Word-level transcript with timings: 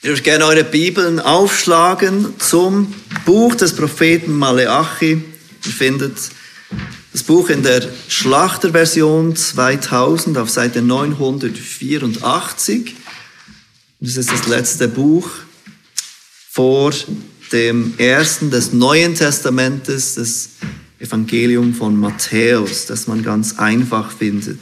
Ich 0.00 0.08
würde 0.08 0.22
gerne 0.22 0.46
eure 0.46 0.62
Bibeln 0.62 1.18
aufschlagen 1.18 2.38
zum 2.38 2.94
Buch 3.26 3.56
des 3.56 3.74
Propheten 3.74 4.32
Maleachi. 4.32 5.24
Ihr 5.64 5.72
findet 5.72 6.16
das 7.12 7.24
Buch 7.24 7.48
in 7.48 7.64
der 7.64 7.82
Schlachterversion 8.06 9.34
2000 9.34 10.38
auf 10.38 10.50
Seite 10.50 10.82
984. 10.82 12.94
Das 13.98 14.16
ist 14.16 14.30
das 14.30 14.46
letzte 14.46 14.86
Buch 14.86 15.28
vor 16.48 16.92
dem 17.50 17.94
ersten 17.98 18.52
des 18.52 18.72
Neuen 18.72 19.16
Testamentes, 19.16 20.14
das 20.14 20.50
Evangelium 21.00 21.74
von 21.74 21.98
Matthäus, 21.98 22.86
das 22.86 23.08
man 23.08 23.24
ganz 23.24 23.58
einfach 23.58 24.12
findet. 24.12 24.60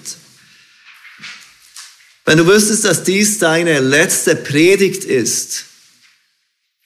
Wenn 2.29 2.39
du 2.39 2.47
wüsstest, 2.49 2.85
dass 2.85 3.05
dies 3.05 3.39
deine 3.39 3.79
letzte 3.79 4.35
Predigt 4.35 5.05
ist, 5.05 5.65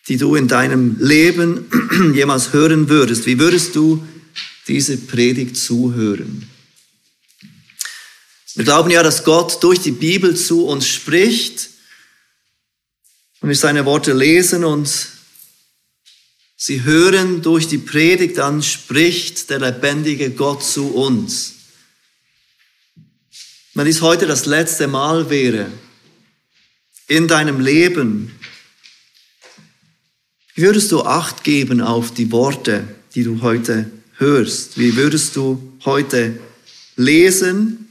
die 0.07 0.19
du 0.19 0.35
in 0.35 0.49
deinem 0.49 0.99
Leben 1.01 2.13
jemals 2.15 2.53
hören 2.53 2.91
würdest, 2.91 3.25
wie 3.25 3.39
würdest 3.39 3.75
du 3.75 4.07
diese 4.69 4.99
Predigt 4.99 5.57
zuhören? 5.57 6.47
Wir 8.55 8.65
glauben 8.65 8.91
ja, 8.91 9.03
dass 9.03 9.25
Gott 9.25 9.63
durch 9.63 9.81
die 9.81 9.93
Bibel 9.93 10.37
zu 10.37 10.67
uns 10.67 10.87
spricht 10.87 11.71
und 13.41 13.49
wir 13.49 13.57
seine 13.57 13.87
Worte 13.87 14.13
lesen 14.13 14.63
und 14.63 14.91
sie 16.55 16.85
hören 16.85 17.41
durch 17.41 17.67
die 17.67 17.79
Predigt, 17.79 18.37
dann 18.37 18.63
spricht 18.63 19.49
der 19.49 19.61
lebendige 19.61 20.33
Gott 20.33 20.63
zu 20.63 20.89
uns. 20.95 21.60
Wenn 23.73 23.87
dies 23.87 24.01
heute 24.01 24.27
das 24.27 24.47
letzte 24.47 24.89
Mal 24.89 25.31
wäre 25.31 25.71
in 27.07 27.29
deinem 27.29 27.61
Leben, 27.61 28.37
wie 30.55 30.63
würdest 30.63 30.91
du 30.91 31.03
Acht 31.03 31.45
geben 31.45 31.81
auf 31.81 32.13
die 32.13 32.33
Worte, 32.33 32.89
die 33.15 33.23
du 33.23 33.43
heute 33.43 33.89
hörst? 34.17 34.77
Wie 34.77 34.97
würdest 34.97 35.37
du 35.37 35.79
heute 35.85 36.41
lesen, 36.97 37.89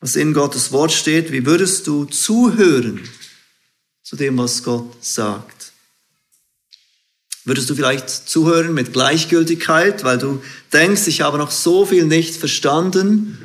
was 0.00 0.16
in 0.16 0.32
Gottes 0.32 0.72
Wort 0.72 0.92
steht? 0.92 1.32
Wie 1.32 1.44
würdest 1.44 1.86
du 1.86 2.06
zuhören 2.06 3.06
zu 4.02 4.16
dem, 4.16 4.38
was 4.38 4.62
Gott 4.62 5.04
sagt? 5.04 5.72
Würdest 7.44 7.68
du 7.68 7.74
vielleicht 7.74 8.08
zuhören 8.08 8.72
mit 8.72 8.94
Gleichgültigkeit, 8.94 10.02
weil 10.02 10.16
du 10.16 10.42
denkst, 10.72 11.06
ich 11.08 11.20
habe 11.20 11.36
noch 11.36 11.50
so 11.50 11.84
viel 11.84 12.06
nicht 12.06 12.34
verstanden 12.34 13.38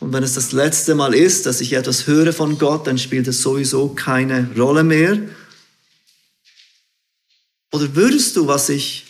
und 0.00 0.12
wenn 0.12 0.22
es 0.22 0.34
das 0.34 0.52
letzte 0.52 0.94
Mal 0.94 1.14
ist, 1.14 1.46
dass 1.46 1.60
ich 1.60 1.72
etwas 1.72 2.06
höre 2.06 2.32
von 2.32 2.58
Gott, 2.58 2.86
dann 2.86 2.98
spielt 2.98 3.26
es 3.28 3.42
sowieso 3.42 3.88
keine 3.88 4.50
Rolle 4.56 4.84
mehr. 4.84 5.18
Oder 7.72 7.94
würdest 7.96 8.36
du, 8.36 8.46
was 8.46 8.68
ich 8.68 9.06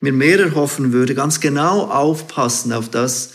mir 0.00 0.12
mehr 0.12 0.38
erhoffen 0.40 0.92
würde, 0.92 1.14
ganz 1.14 1.40
genau 1.40 1.84
aufpassen 1.90 2.72
auf 2.72 2.90
das, 2.90 3.30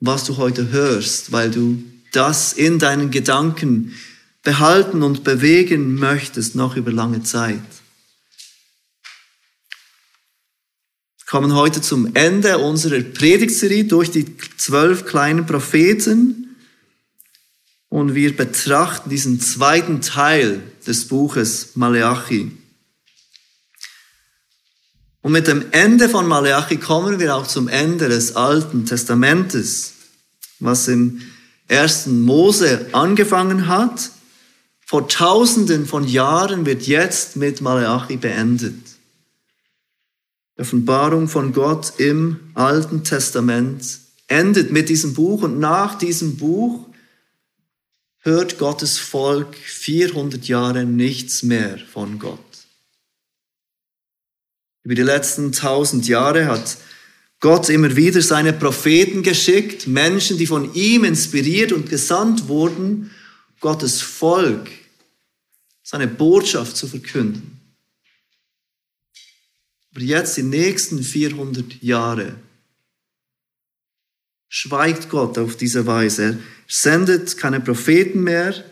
was 0.00 0.24
du 0.24 0.36
heute 0.36 0.70
hörst, 0.70 1.32
weil 1.32 1.50
du 1.50 1.82
das 2.12 2.52
in 2.52 2.78
deinen 2.78 3.10
Gedanken 3.10 3.94
behalten 4.42 5.02
und 5.02 5.24
bewegen 5.24 5.94
möchtest, 5.94 6.54
noch 6.56 6.76
über 6.76 6.92
lange 6.92 7.22
Zeit. 7.22 7.60
Kommen 11.32 11.54
heute 11.54 11.80
zum 11.80 12.14
Ende 12.14 12.58
unserer 12.58 13.00
Predigtserie 13.00 13.84
durch 13.84 14.10
die 14.10 14.36
zwölf 14.58 15.06
kleinen 15.06 15.46
Propheten 15.46 16.58
und 17.88 18.14
wir 18.14 18.36
betrachten 18.36 19.08
diesen 19.08 19.40
zweiten 19.40 20.02
Teil 20.02 20.62
des 20.86 21.08
Buches 21.08 21.70
Maleachi. 21.74 22.52
Und 25.22 25.32
mit 25.32 25.46
dem 25.46 25.64
Ende 25.70 26.10
von 26.10 26.28
Maleachi 26.28 26.76
kommen 26.76 27.18
wir 27.18 27.34
auch 27.34 27.46
zum 27.46 27.66
Ende 27.66 28.10
des 28.10 28.36
Alten 28.36 28.84
Testamentes, 28.84 29.94
was 30.60 30.86
im 30.86 31.22
ersten 31.66 32.20
Mose 32.20 32.88
angefangen 32.92 33.68
hat. 33.68 34.10
Vor 34.84 35.08
tausenden 35.08 35.86
von 35.86 36.06
Jahren 36.06 36.66
wird 36.66 36.82
jetzt 36.82 37.36
mit 37.36 37.62
Maleachi 37.62 38.18
beendet. 38.18 38.91
Offenbarung 40.62 41.26
von 41.26 41.52
Gott 41.52 41.94
im 41.98 42.38
Alten 42.54 43.02
Testament 43.02 43.98
endet 44.28 44.70
mit 44.70 44.88
diesem 44.88 45.12
Buch 45.12 45.42
und 45.42 45.58
nach 45.58 45.98
diesem 45.98 46.36
Buch 46.36 46.86
hört 48.20 48.58
Gottes 48.58 48.96
Volk 48.96 49.56
400 49.56 50.46
Jahre 50.46 50.84
nichts 50.84 51.42
mehr 51.42 51.78
von 51.78 52.20
Gott. 52.20 52.38
Über 54.84 54.94
die 54.94 55.02
letzten 55.02 55.46
1000 55.46 56.06
Jahre 56.06 56.46
hat 56.46 56.76
Gott 57.40 57.68
immer 57.68 57.96
wieder 57.96 58.22
seine 58.22 58.52
Propheten 58.52 59.24
geschickt, 59.24 59.88
Menschen, 59.88 60.38
die 60.38 60.46
von 60.46 60.72
ihm 60.74 61.02
inspiriert 61.02 61.72
und 61.72 61.90
gesandt 61.90 62.46
wurden, 62.46 63.10
Gottes 63.58 64.00
Volk, 64.00 64.70
seine 65.82 66.06
Botschaft 66.06 66.76
zu 66.76 66.86
verkünden. 66.86 67.61
Aber 69.92 70.02
jetzt, 70.02 70.36
die 70.36 70.42
nächsten 70.42 71.02
400 71.02 71.82
Jahre, 71.82 72.36
schweigt 74.48 75.10
Gott 75.10 75.38
auf 75.38 75.56
diese 75.56 75.86
Weise. 75.86 76.24
Er 76.24 76.38
sendet 76.66 77.36
keine 77.36 77.60
Propheten 77.60 78.22
mehr. 78.22 78.64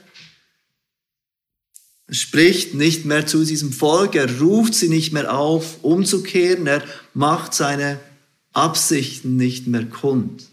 Er 2.06 2.14
spricht 2.14 2.74
nicht 2.74 3.04
mehr 3.04 3.26
zu 3.26 3.44
diesem 3.44 3.72
Volk. 3.72 4.14
Er 4.14 4.40
ruft 4.40 4.74
sie 4.74 4.88
nicht 4.88 5.12
mehr 5.12 5.36
auf, 5.36 5.84
umzukehren. 5.84 6.66
Er 6.66 6.82
macht 7.14 7.54
seine 7.54 8.00
Absichten 8.52 9.36
nicht 9.36 9.66
mehr 9.66 9.86
kund. 9.86 10.48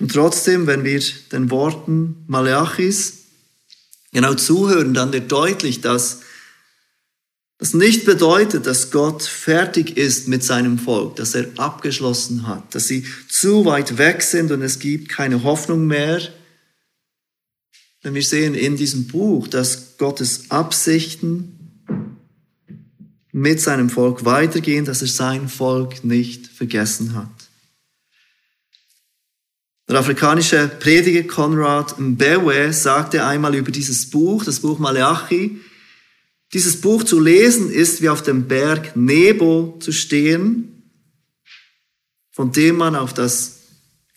Und 0.00 0.12
trotzdem, 0.12 0.66
wenn 0.66 0.84
wir 0.84 1.00
den 1.30 1.50
Worten 1.50 2.24
Maleachis 2.26 3.21
genau 4.12 4.34
zuhören, 4.34 4.94
dann 4.94 5.12
wird 5.12 5.32
deutlich, 5.32 5.80
dass 5.80 6.20
das 7.58 7.74
nicht 7.74 8.04
bedeutet, 8.04 8.66
dass 8.66 8.90
Gott 8.90 9.22
fertig 9.22 9.96
ist 9.96 10.26
mit 10.26 10.42
seinem 10.42 10.78
Volk, 10.78 11.16
dass 11.16 11.34
er 11.34 11.46
abgeschlossen 11.58 12.46
hat, 12.46 12.74
dass 12.74 12.88
sie 12.88 13.06
zu 13.28 13.64
weit 13.64 13.98
weg 13.98 14.22
sind 14.22 14.50
und 14.50 14.62
es 14.62 14.80
gibt 14.80 15.08
keine 15.08 15.44
Hoffnung 15.44 15.86
mehr. 15.86 16.20
Denn 18.02 18.14
wir 18.14 18.22
sehen 18.22 18.54
in 18.54 18.76
diesem 18.76 19.06
Buch, 19.06 19.46
dass 19.46 19.96
Gottes 19.96 20.50
Absichten 20.50 21.62
mit 23.30 23.60
seinem 23.60 23.90
Volk 23.90 24.24
weitergehen, 24.24 24.84
dass 24.84 25.00
er 25.00 25.08
sein 25.08 25.48
Volk 25.48 26.04
nicht 26.04 26.48
vergessen 26.48 27.14
hat. 27.14 27.41
Der 29.92 30.00
afrikanische 30.00 30.68
Prediger 30.68 31.24
Konrad 31.24 32.00
Mbewe 32.00 32.72
sagte 32.72 33.26
einmal 33.26 33.54
über 33.54 33.70
dieses 33.70 34.08
Buch, 34.08 34.42
das 34.42 34.60
Buch 34.60 34.78
Maleachi, 34.78 35.60
dieses 36.54 36.80
Buch 36.80 37.02
zu 37.02 37.20
lesen 37.20 37.70
ist 37.70 38.00
wie 38.00 38.08
auf 38.08 38.22
dem 38.22 38.48
Berg 38.48 38.96
Nebo 38.96 39.76
zu 39.80 39.92
stehen, 39.92 40.90
von 42.30 42.52
dem 42.52 42.76
man 42.76 42.96
auf 42.96 43.12
das 43.12 43.58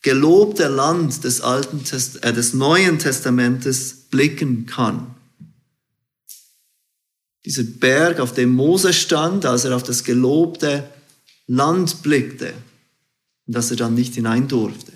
gelobte 0.01 0.69
Land 0.69 1.25
des, 1.25 1.41
Alten 1.41 1.83
Test 1.83 2.23
äh, 2.23 2.31
des 2.31 2.53
Neuen 2.53 2.97
Testamentes 2.97 4.07
blicken 4.09 4.67
kann. 4.67 5.13
Dieser 7.43 7.63
Berg, 7.63 8.21
auf 8.21 8.33
dem 8.33 8.55
Mose 8.55 8.93
stand, 8.93 9.45
als 9.45 9.65
er 9.65 9.75
auf 9.75 9.83
das 9.83 10.05
gelobte 10.05 10.89
Land 11.47 12.01
blickte, 12.01 12.53
und 13.45 13.57
dass 13.57 13.71
er 13.71 13.75
dann 13.75 13.93
nicht 13.93 14.15
hinein 14.15 14.47
durfte. 14.47 14.94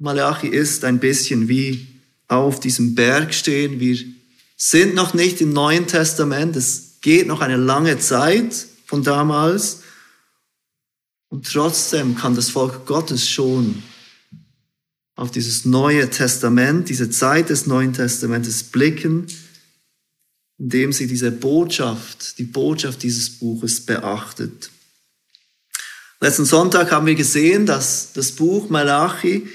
Malachi 0.00 0.48
ist 0.48 0.84
ein 0.84 0.98
bisschen 0.98 1.48
wie 1.48 1.86
auf 2.26 2.58
diesem 2.58 2.94
Berg 2.94 3.34
stehen. 3.34 3.80
Wir 3.80 3.98
sind 4.56 4.94
noch 4.94 5.12
nicht 5.12 5.42
im 5.42 5.52
Neuen 5.52 5.86
Testament. 5.86 6.56
Es 6.56 6.96
geht 7.02 7.26
noch 7.26 7.42
eine 7.42 7.56
lange 7.56 7.98
Zeit 7.98 8.66
von 8.86 9.02
damals. 9.02 9.82
Und 11.28 11.46
trotzdem 11.46 12.16
kann 12.16 12.34
das 12.34 12.48
Volk 12.48 12.86
Gottes 12.86 13.28
schon 13.28 13.82
auf 15.16 15.30
dieses 15.30 15.66
Neue 15.66 16.08
Testament, 16.08 16.88
diese 16.88 17.10
Zeit 17.10 17.50
des 17.50 17.66
Neuen 17.66 17.92
Testamentes 17.92 18.62
blicken, 18.62 19.26
indem 20.56 20.94
sie 20.94 21.08
diese 21.08 21.30
Botschaft, 21.30 22.38
die 22.38 22.44
Botschaft 22.44 23.02
dieses 23.02 23.38
Buches 23.38 23.84
beachtet. 23.84 24.70
Letzten 26.20 26.46
Sonntag 26.46 26.90
haben 26.90 27.06
wir 27.06 27.14
gesehen, 27.14 27.66
dass 27.66 28.14
das 28.14 28.32
Buch 28.32 28.70
Malachi 28.70 29.46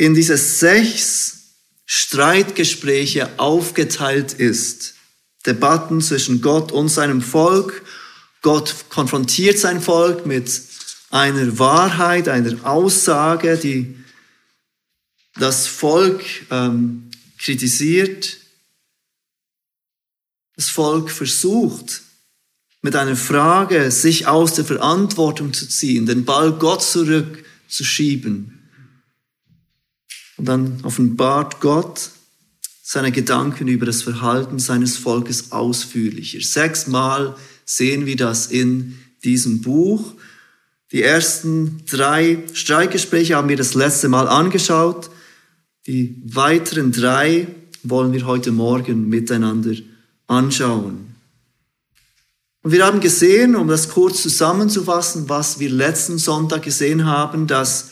in 0.00 0.14
diese 0.14 0.38
sechs 0.38 1.56
Streitgespräche 1.84 3.38
aufgeteilt 3.38 4.32
ist. 4.32 4.94
Debatten 5.44 6.00
zwischen 6.00 6.40
Gott 6.40 6.72
und 6.72 6.88
seinem 6.88 7.20
Volk. 7.20 7.82
Gott 8.40 8.86
konfrontiert 8.88 9.58
sein 9.58 9.82
Volk 9.82 10.24
mit 10.24 10.62
einer 11.10 11.58
Wahrheit, 11.58 12.30
einer 12.30 12.66
Aussage, 12.66 13.58
die 13.58 13.94
das 15.34 15.66
Volk 15.66 16.24
ähm, 16.50 17.10
kritisiert, 17.36 18.38
das 20.56 20.70
Volk 20.70 21.10
versucht, 21.10 22.00
mit 22.80 22.96
einer 22.96 23.16
Frage 23.16 23.90
sich 23.90 24.26
aus 24.26 24.54
der 24.54 24.64
Verantwortung 24.64 25.52
zu 25.52 25.68
ziehen, 25.68 26.06
den 26.06 26.24
Ball 26.24 26.52
Gott 26.52 26.82
zurückzuschieben. 26.82 28.59
Und 30.40 30.46
dann 30.46 30.80
offenbart 30.84 31.60
Gott 31.60 32.12
seine 32.82 33.12
Gedanken 33.12 33.68
über 33.68 33.84
das 33.84 34.00
Verhalten 34.00 34.58
seines 34.58 34.96
Volkes 34.96 35.52
ausführlicher. 35.52 36.40
Sechsmal 36.40 37.36
sehen 37.66 38.06
wir 38.06 38.16
das 38.16 38.46
in 38.46 38.98
diesem 39.22 39.60
Buch. 39.60 40.14
Die 40.92 41.02
ersten 41.02 41.82
drei 41.84 42.38
Streitgespräche 42.54 43.36
haben 43.36 43.50
wir 43.50 43.58
das 43.58 43.74
letzte 43.74 44.08
Mal 44.08 44.28
angeschaut. 44.28 45.10
Die 45.86 46.22
weiteren 46.24 46.90
drei 46.90 47.46
wollen 47.82 48.14
wir 48.14 48.24
heute 48.24 48.50
Morgen 48.50 49.10
miteinander 49.10 49.74
anschauen. 50.26 51.14
Und 52.62 52.72
wir 52.72 52.86
haben 52.86 53.00
gesehen, 53.00 53.56
um 53.56 53.68
das 53.68 53.90
kurz 53.90 54.22
zusammenzufassen, 54.22 55.28
was 55.28 55.60
wir 55.60 55.68
letzten 55.68 56.16
Sonntag 56.16 56.62
gesehen 56.62 57.04
haben, 57.04 57.46
dass 57.46 57.89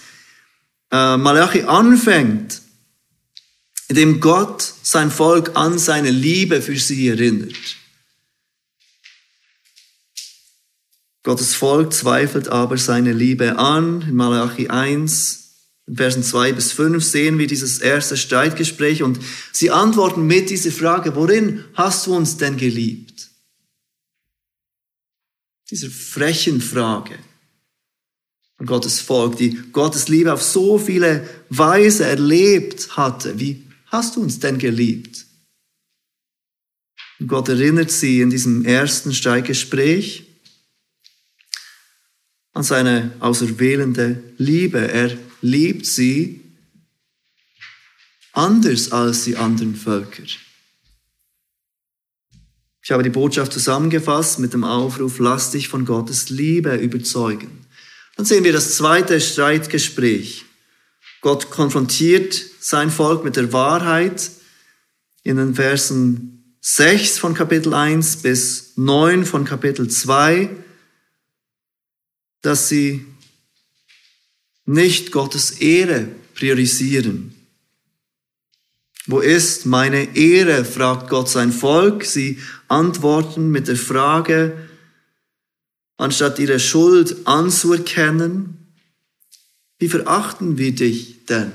äh, 0.91 1.17
Malachi 1.17 1.63
anfängt, 1.63 2.63
indem 3.89 4.21
Gott 4.21 4.63
sein 4.83 5.11
Volk 5.11 5.53
an 5.55 5.79
seine 5.79 6.11
Liebe 6.11 6.63
für 6.63 6.79
sie 6.79 7.09
erinnert. 7.09 7.77
Gottes 11.23 11.55
Volk 11.55 11.93
zweifelt 11.93 12.49
aber 12.49 12.79
seine 12.79 13.13
Liebe 13.13 13.59
an. 13.59 14.03
In 14.03 14.15
Malachi 14.15 14.69
1, 14.69 15.49
in 15.87 15.97
Versen 15.97 16.23
2 16.23 16.53
bis 16.53 16.73
5 16.73 17.05
sehen 17.05 17.39
wir 17.39 17.47
dieses 17.47 17.81
erste 17.81 18.17
Streitgespräch 18.17 19.03
und 19.03 19.21
sie 19.53 19.71
antworten 19.71 20.27
mit 20.27 20.49
dieser 20.49 20.71
Frage, 20.71 21.17
worin 21.17 21.65
hast 21.75 22.07
du 22.07 22.15
uns 22.15 22.39
denn 22.39 22.57
geliebt? 22.57 23.29
Diese 25.71 25.91
frechen 25.91 26.63
Frage 26.63 27.19
von 28.59 28.67
Gottes 28.67 29.01
Volk, 29.01 29.37
die 29.37 29.57
Gottes 29.73 30.09
Liebe 30.09 30.33
auf 30.33 30.43
so 30.43 30.79
viele 30.79 31.27
Weise 31.49 32.05
erlebt 32.05 32.97
hatte. 32.97 33.39
Wie 33.39 33.65
hast 33.87 34.17
du 34.17 34.21
uns 34.21 34.41
denn 34.41 34.59
geliebt? 34.59 35.25
Und 37.21 37.29
Gott 37.29 37.49
erinnert 37.49 37.91
sie 37.91 38.21
in 38.21 38.31
diesem 38.31 38.65
ersten 38.65 39.15
Streitgespräch 39.15 40.25
an 42.53 42.65
seine 42.65 43.13
auserwählende 43.21 44.23
Liebe. 44.39 44.91
Er 44.91 45.17
liebt 45.41 45.87
sie 45.87 46.41
anders 48.33 48.91
als 48.91 49.25
die 49.25 49.37
anderen 49.37 49.77
Völker. 49.77 50.25
Ich 52.83 52.91
habe 52.91 53.03
die 53.03 53.11
Botschaft 53.11 53.53
zusammengefasst 53.53 54.39
mit 54.39 54.53
dem 54.53 54.65
Aufruf, 54.65 55.19
lass 55.19 55.53
dich 55.53 55.69
von 55.69 55.85
Gottes 55.85 56.31
Liebe 56.31 56.75
überzeugen. 56.77 57.58
Dann 58.19 58.27
sehen 58.27 58.43
wir 58.43 58.53
das 58.53 58.75
zweite 58.75 59.21
Streitgespräch. 59.21 60.45
Gott 61.21 61.51
konfrontiert 61.51 62.35
sein 62.59 62.91
Volk 62.91 63.23
mit 63.23 63.37
der 63.37 63.53
Wahrheit 63.53 64.33
in 65.23 65.37
den 65.37 65.55
Versen 65.55 66.57
6 66.61 67.21
von 67.21 67.35
Kapitel 67.35 67.73
1 67.73 68.17
bis 68.17 68.73
9 68.75 69.25
von 69.25 69.45
Kapitel 69.45 69.89
2 69.89 70.51
dass 72.43 72.69
sie 72.69 73.07
nicht 74.65 75.13
Gottes 75.13 75.61
Ehre 75.61 76.09
priorisieren. 76.35 77.35
Wo 79.07 79.21
ist 79.21 79.65
meine 79.65 80.17
Ehre? 80.17 80.65
fragt 80.65 81.09
Gott 81.09 81.29
sein 81.29 81.53
Volk. 81.53 82.05
Sie 82.05 82.39
antworten 82.67 83.51
mit 83.51 83.69
der 83.69 83.77
Frage, 83.77 84.68
anstatt 85.99 86.39
ihre 86.39 86.59
Schuld 86.59 87.27
anzuerkennen, 87.27 88.73
wie 89.79 89.89
verachten 89.89 90.57
wir 90.57 90.75
dich 90.75 91.27
denn? 91.27 91.53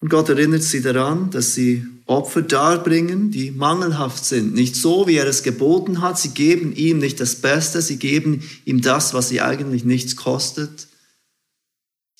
Und 0.00 0.10
Gott 0.10 0.28
erinnert 0.28 0.62
sie 0.62 0.82
daran, 0.82 1.30
dass 1.30 1.54
sie 1.54 1.86
Opfer 2.04 2.42
darbringen, 2.42 3.32
die 3.32 3.50
mangelhaft 3.50 4.24
sind. 4.24 4.54
Nicht 4.54 4.76
so, 4.76 5.08
wie 5.08 5.16
er 5.16 5.26
es 5.26 5.42
geboten 5.42 6.00
hat. 6.02 6.18
Sie 6.18 6.28
geben 6.28 6.72
ihm 6.76 6.98
nicht 6.98 7.18
das 7.18 7.36
Beste, 7.36 7.82
sie 7.82 7.96
geben 7.96 8.48
ihm 8.64 8.80
das, 8.80 9.14
was 9.14 9.28
sie 9.28 9.40
eigentlich 9.40 9.84
nichts 9.84 10.14
kostet. 10.14 10.86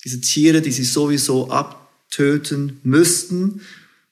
Diese 0.03 0.19
Tiere, 0.19 0.61
die 0.61 0.73
sie 0.73 0.83
sowieso 0.83 1.49
abtöten 1.49 2.81
müssten, 2.83 3.61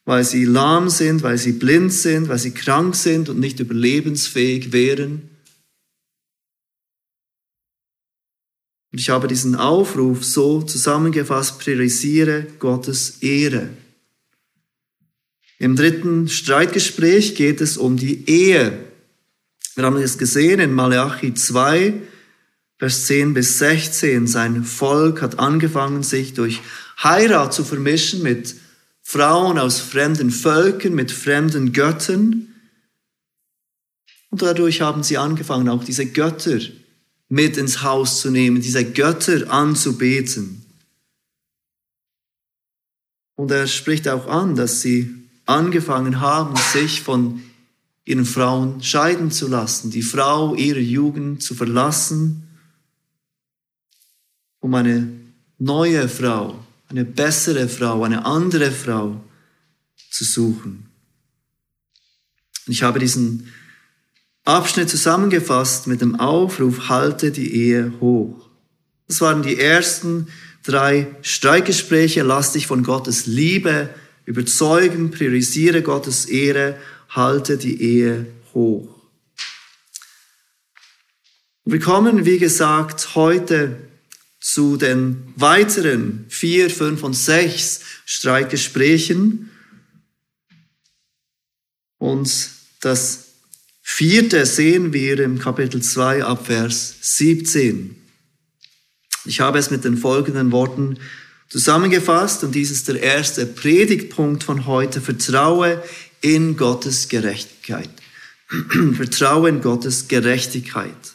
weil 0.06 0.24
sie 0.24 0.46
lahm 0.46 0.90
sind, 0.90 1.24
weil 1.24 1.38
sie 1.38 1.54
blind 1.54 1.92
sind, 1.92 2.30
weil 2.30 2.38
sie 2.38 2.52
krank 2.52 2.96
sind 2.96 3.28
und 3.28 3.40
nicht 3.40 3.60
überlebensfähig 3.60 4.72
wären. 4.72 5.30
Und 8.92 9.00
ich 9.02 9.10
habe 9.10 9.28
diesen 9.28 9.56
Aufruf 9.56 10.24
so 10.24 10.62
zusammengefasst, 10.62 11.60
priorisiere 11.60 12.48
Gottes 12.60 13.18
Ehre. 13.22 13.70
Im 15.58 15.76
dritten 15.76 16.30
Streitgespräch 16.30 17.36
geht 17.36 17.60
es 17.60 17.78
um 17.78 17.98
die 17.98 18.30
Ehe. 18.30 18.86
Wir 19.76 19.84
haben 19.84 19.98
es 19.98 20.18
gesehen 20.18 20.60
in 20.60 20.72
Malachi 20.74 21.34
2, 21.34 21.94
Vers 22.78 23.06
10 23.08 23.34
bis 23.34 23.58
16. 23.60 24.28
Sein 24.28 24.64
Volk 24.64 25.22
hat 25.22 25.40
angefangen, 25.40 26.04
sich 26.04 26.34
durch 26.34 26.62
Heirat 27.02 27.54
zu 27.54 27.64
vermischen 27.64 28.22
mit 28.22 28.56
Frauen 29.08 29.60
aus 29.60 29.80
fremden 29.80 30.32
Völkern, 30.32 30.96
mit 30.96 31.12
fremden 31.12 31.74
Göttern. 31.74 32.48
Und 34.32 34.42
dadurch 34.42 34.82
haben 34.82 35.04
sie 35.04 35.20
angefangen, 35.20 35.70
auch 35.70 35.84
diese 35.84 36.08
Götter 36.08 36.60
mit 37.30 37.56
ins 37.56 37.84
Haus 37.84 38.20
zu 38.20 38.32
nehmen, 38.32 38.62
diese 38.62 38.84
Götter 38.84 39.52
anzubeten. 39.52 40.66
Und 43.36 43.52
er 43.52 43.68
spricht 43.68 44.08
auch 44.08 44.26
an, 44.28 44.56
dass 44.56 44.82
sie 44.82 45.14
angefangen 45.46 46.20
haben, 46.20 46.56
sich 46.74 47.04
von 47.04 47.44
ihren 48.06 48.26
Frauen 48.26 48.82
scheiden 48.82 49.30
zu 49.30 49.48
lassen, 49.48 49.92
die 49.92 50.02
Frau 50.02 50.56
ihrer 50.56 50.80
Jugend 50.80 51.44
zu 51.44 51.54
verlassen, 51.54 52.48
um 54.62 54.74
eine 54.74 55.08
neue 55.60 56.10
Frau, 56.10 56.60
eine 56.90 57.06
bessere 57.06 57.68
Frau, 57.68 58.04
eine 58.04 58.26
andere 58.26 58.72
Frau 58.72 59.24
zu 60.12 60.24
suchen. 60.24 60.90
Ich 62.68 62.84
habe 62.84 63.00
diesen 63.00 63.52
Abschnitt 64.44 64.90
zusammengefasst 64.90 65.88
mit 65.88 66.02
dem 66.02 66.20
Aufruf, 66.20 66.90
halte 66.90 67.32
die 67.32 67.54
Ehe 67.54 67.94
hoch. 68.00 68.50
Das 69.08 69.22
waren 69.22 69.44
die 69.44 69.60
ersten 69.60 70.28
drei 70.64 71.08
Streitgespräche, 71.22 72.24
lass 72.24 72.54
dich 72.54 72.68
von 72.68 72.84
Gottes 72.84 73.26
Liebe 73.26 73.90
überzeugen, 74.26 75.12
priorisiere 75.12 75.82
Gottes 75.82 76.26
Ehre, 76.26 76.78
halte 77.10 77.58
die 77.58 77.82
Ehe 77.82 78.28
hoch. 78.54 78.96
Wir 81.66 81.80
kommen, 81.80 82.26
wie 82.26 82.38
gesagt, 82.38 83.16
heute 83.16 83.78
zu 84.46 84.78
den 84.78 85.34
weiteren 85.38 86.26
vier, 86.30 86.70
fünf 86.70 87.02
und 87.02 87.16
sechs 87.16 87.80
Streitgesprächen. 88.06 89.50
Und 91.98 92.50
das 92.80 93.30
vierte 93.82 94.46
sehen 94.46 94.94
wir 94.94 95.20
im 95.20 95.40
Kapitel 95.40 95.82
2 95.82 96.24
ab 96.24 96.46
Vers 96.46 96.96
17. 97.02 97.96
Ich 99.26 99.40
habe 99.40 99.58
es 99.58 99.72
mit 99.72 99.84
den 99.84 99.98
folgenden 99.98 100.52
Worten 100.52 101.00
Zusammengefasst, 101.50 102.44
und 102.44 102.54
dies 102.54 102.70
ist 102.70 102.88
der 102.88 103.02
erste 103.02 103.48
Predigtpunkt 103.48 104.44
von 104.44 104.68
heute, 104.68 105.02
vertraue 105.02 105.84
in 106.22 106.56
Gottes 106.56 107.08
Gerechtigkeit. 107.08 107.90
vertraue 108.96 109.50
in 109.50 109.62
Gottes 109.62 110.08
Gerechtigkeit. 110.08 111.15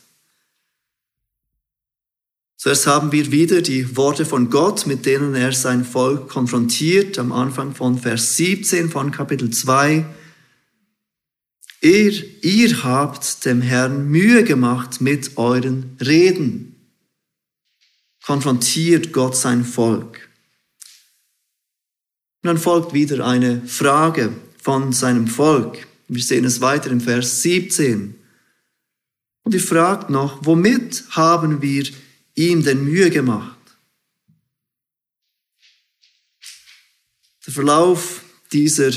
Zuerst 2.60 2.86
haben 2.86 3.10
wir 3.10 3.32
wieder 3.32 3.62
die 3.62 3.96
Worte 3.96 4.26
von 4.26 4.50
Gott, 4.50 4.86
mit 4.86 5.06
denen 5.06 5.34
er 5.34 5.50
sein 5.52 5.82
Volk 5.82 6.28
konfrontiert, 6.28 7.18
am 7.18 7.32
Anfang 7.32 7.74
von 7.74 7.96
Vers 7.98 8.36
17 8.36 8.90
von 8.90 9.10
Kapitel 9.10 9.48
2. 9.48 10.04
Ihr, 11.80 12.44
ihr 12.44 12.84
habt 12.84 13.46
dem 13.46 13.62
Herrn 13.62 14.10
Mühe 14.10 14.44
gemacht 14.44 15.00
mit 15.00 15.38
euren 15.38 15.96
Reden 16.02 16.76
konfrontiert 18.26 19.14
Gott 19.14 19.38
sein 19.38 19.64
Volk. 19.64 20.28
Und 22.42 22.48
dann 22.48 22.58
folgt 22.58 22.92
wieder 22.92 23.26
eine 23.26 23.62
Frage 23.62 24.34
von 24.62 24.92
seinem 24.92 25.28
Volk. 25.28 25.86
Wir 26.08 26.22
sehen 26.22 26.44
es 26.44 26.60
weiter 26.60 26.90
im 26.90 27.00
Vers 27.00 27.40
17. 27.40 28.16
Und 29.44 29.54
ihr 29.54 29.62
fragt 29.62 30.10
noch, 30.10 30.44
womit 30.44 31.04
haben 31.08 31.62
wir 31.62 31.84
ihm 32.48 32.62
denn 32.62 32.84
Mühe 32.84 33.10
gemacht? 33.10 33.56
Der 37.46 37.52
Verlauf 37.52 38.22
dieser 38.52 38.90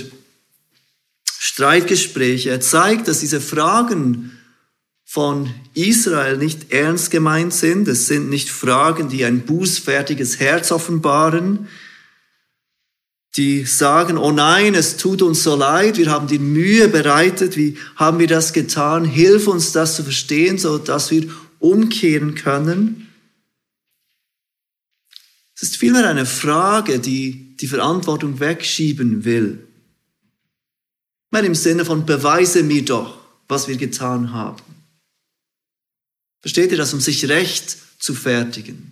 Streitgespräche 1.26 2.60
zeigt, 2.60 3.08
dass 3.08 3.20
diese 3.20 3.42
Fragen 3.42 4.38
von 5.06 5.54
Israel 5.76 6.38
nicht 6.38 6.72
ernst 6.72 7.12
gemeint 7.12 7.54
sind. 7.54 7.88
Es 7.88 8.08
sind 8.08 8.30
nicht 8.30 8.50
Fragen, 8.50 9.10
die 9.10 9.26
ein 9.26 9.46
bußfertiges 9.46 10.40
Herz 10.40 10.72
offenbaren, 10.72 11.68
die 13.36 13.66
sagen, 13.66 14.18
oh 14.18 14.32
nein, 14.32 14.74
es 14.74 14.98
tut 14.98 15.22
uns 15.22 15.44
so 15.44 15.56
leid, 15.56 15.98
wir 15.98 16.10
haben 16.10 16.28
die 16.28 16.40
Mühe 16.40 16.88
bereitet, 16.88 17.58
wie 17.58 17.78
haben 17.96 18.20
wir 18.20 18.28
das 18.28 18.54
getan? 18.54 19.06
Hilf 19.06 19.48
uns 19.48 19.72
das 19.72 19.96
zu 19.96 20.04
verstehen, 20.04 20.58
so 20.58 20.78
dass 20.78 21.12
wir 21.12 21.28
umkehren 21.60 22.36
können. 22.36 23.03
Es 25.64 25.70
ist 25.70 25.78
vielmehr 25.78 26.10
eine 26.10 26.26
Frage, 26.26 27.00
die 27.00 27.56
die 27.56 27.68
Verantwortung 27.68 28.42
wegschieben 28.42 29.24
will. 29.24 29.66
Mehr 31.32 31.46
im 31.46 31.56
Sinne 31.56 31.86
von 31.86 32.06
beweise 32.06 32.64
mir 32.64 32.84
doch, 32.84 33.18
was 33.48 33.70
wir 33.70 33.78
getan 33.78 34.34
haben. 34.34 34.62
Versteht 36.42 36.72
ihr 36.72 36.78
das, 36.78 36.94
um 36.94 37.00
sich 37.00 37.30
recht 37.30 37.78
zu 37.98 38.14
fertigen? 38.14 38.92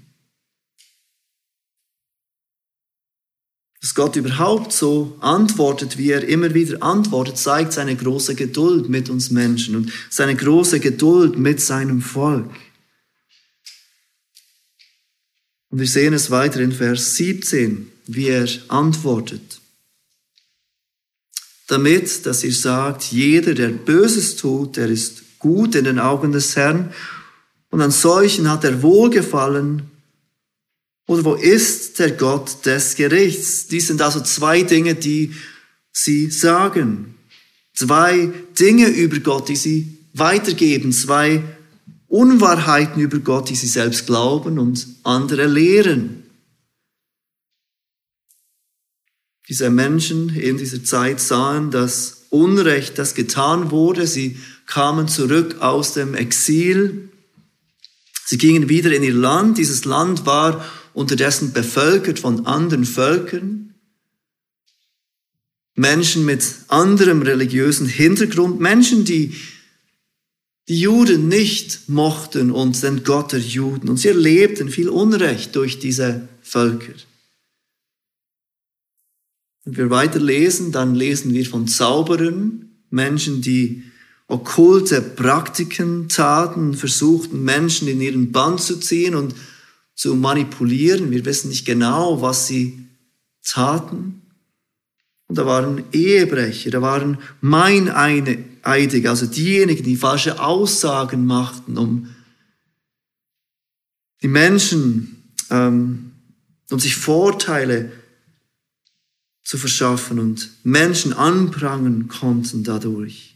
Dass 3.81 3.93
Gott 3.93 4.15
überhaupt 4.15 4.71
so 4.71 5.17
antwortet, 5.19 5.97
wie 5.97 6.11
er 6.11 6.25
immer 6.25 6.53
wieder 6.53 6.81
antwortet, 6.81 7.37
zeigt 7.37 7.73
seine 7.73 7.97
große 7.97 8.35
Geduld 8.35 8.87
mit 8.87 9.09
uns 9.09 9.29
Menschen 9.29 9.75
und 9.75 9.91
seine 10.09 10.37
große 10.37 10.79
Geduld 10.79 11.37
mit 11.37 11.59
seinem 11.59 12.01
Volk. 12.01 12.49
Und 15.71 15.79
wir 15.79 15.87
sehen 15.87 16.13
es 16.13 16.29
weiter 16.29 16.59
in 16.59 16.73
Vers 16.73 17.15
17, 17.15 17.89
wie 18.07 18.27
er 18.27 18.47
antwortet. 18.67 19.61
Damit, 21.67 22.25
dass 22.25 22.43
ihr 22.43 22.53
sagt, 22.53 23.05
jeder, 23.05 23.53
der 23.53 23.69
Böses 23.69 24.35
tut, 24.35 24.75
der 24.75 24.89
ist 24.89 25.39
gut 25.39 25.75
in 25.75 25.85
den 25.85 25.99
Augen 25.99 26.33
des 26.33 26.57
Herrn 26.57 26.93
und 27.69 27.81
an 27.81 27.91
solchen 27.91 28.49
hat 28.49 28.65
er 28.65 28.83
Wohlgefallen. 28.83 29.83
Oder 31.07 31.23
wo 31.23 31.33
ist 31.35 31.99
der 31.99 32.11
Gott 32.11 32.65
des 32.65 32.95
Gerichts? 32.95 33.67
Dies 33.67 33.87
sind 33.87 34.01
also 34.01 34.19
zwei 34.19 34.63
Dinge, 34.63 34.95
die 34.95 35.33
sie 35.93 36.29
sagen. 36.29 37.15
Zwei 37.73 38.31
Dinge 38.59 38.87
über 38.87 39.19
Gott, 39.19 39.47
die 39.47 39.55
sie 39.55 39.97
weitergeben. 40.13 40.91
Zwei 40.91 41.41
Unwahrheiten 42.11 43.01
über 43.01 43.19
Gott, 43.19 43.49
die 43.49 43.55
sie 43.55 43.67
selbst 43.67 44.05
glauben 44.05 44.59
und 44.59 44.87
andere 45.03 45.47
lehren. 45.47 46.23
Diese 49.49 49.69
Menschen 49.69 50.29
in 50.29 50.57
dieser 50.57 50.83
Zeit 50.83 51.19
sahen 51.19 51.71
das 51.71 52.25
Unrecht, 52.29 52.97
das 52.97 53.15
getan 53.15 53.71
wurde. 53.71 54.07
Sie 54.07 54.37
kamen 54.65 55.07
zurück 55.07 55.61
aus 55.61 55.93
dem 55.93 56.13
Exil 56.13 57.11
Sie 58.31 58.37
gingen 58.37 58.69
wieder 58.69 58.93
in 58.93 59.03
ihr 59.03 59.13
Land. 59.13 59.57
Dieses 59.57 59.83
Land 59.83 60.25
war 60.25 60.63
unterdessen 60.93 61.51
bevölkert 61.51 62.17
von 62.17 62.45
anderen 62.45 62.85
Völkern. 62.85 63.75
Menschen 65.75 66.23
mit 66.23 66.41
anderem 66.69 67.23
religiösen 67.23 67.87
Hintergrund, 67.87 68.61
Menschen, 68.61 69.03
die 69.03 69.35
die 70.71 70.79
Juden 70.79 71.27
nicht 71.27 71.89
mochten 71.89 72.49
und 72.49 72.81
den 72.81 73.03
Gott 73.03 73.33
der 73.33 73.41
Juden. 73.41 73.89
Und 73.89 73.97
sie 73.97 74.07
erlebten 74.07 74.69
viel 74.69 74.87
Unrecht 74.87 75.53
durch 75.57 75.79
diese 75.79 76.29
Völker. 76.41 76.93
Wenn 79.65 79.75
wir 79.75 79.89
weiter 79.89 80.19
lesen, 80.19 80.71
dann 80.71 80.95
lesen 80.95 81.33
wir 81.33 81.45
von 81.45 81.67
Zauberern, 81.67 82.69
Menschen, 82.89 83.41
die 83.41 83.83
okkulte 84.29 85.01
Praktiken 85.01 86.07
taten, 86.07 86.73
versuchten 86.73 87.43
Menschen 87.43 87.89
in 87.89 87.99
ihren 87.99 88.31
Bann 88.31 88.57
zu 88.57 88.79
ziehen 88.79 89.15
und 89.15 89.35
zu 89.93 90.15
manipulieren. 90.15 91.11
Wir 91.11 91.25
wissen 91.25 91.49
nicht 91.49 91.65
genau, 91.65 92.21
was 92.21 92.47
sie 92.47 92.87
taten. 93.45 94.21
Und 95.27 95.37
da 95.37 95.45
waren 95.45 95.83
Ehebrecher, 95.91 96.71
da 96.71 96.81
waren 96.81 97.17
Meineidige, 98.63 99.09
also 99.09 99.25
diejenigen, 99.25 99.83
die 99.83 99.95
falsche 99.95 100.39
Aussagen 100.39 101.25
machten, 101.25 101.77
um 101.77 102.15
die 104.21 104.27
Menschen, 104.27 105.33
ähm, 105.49 106.11
um 106.69 106.79
sich 106.79 106.95
Vorteile 106.95 107.91
zu 109.43 109.57
verschaffen 109.57 110.19
und 110.19 110.51
Menschen 110.63 111.13
anprangern 111.13 112.07
konnten 112.07 112.63
dadurch. 112.63 113.35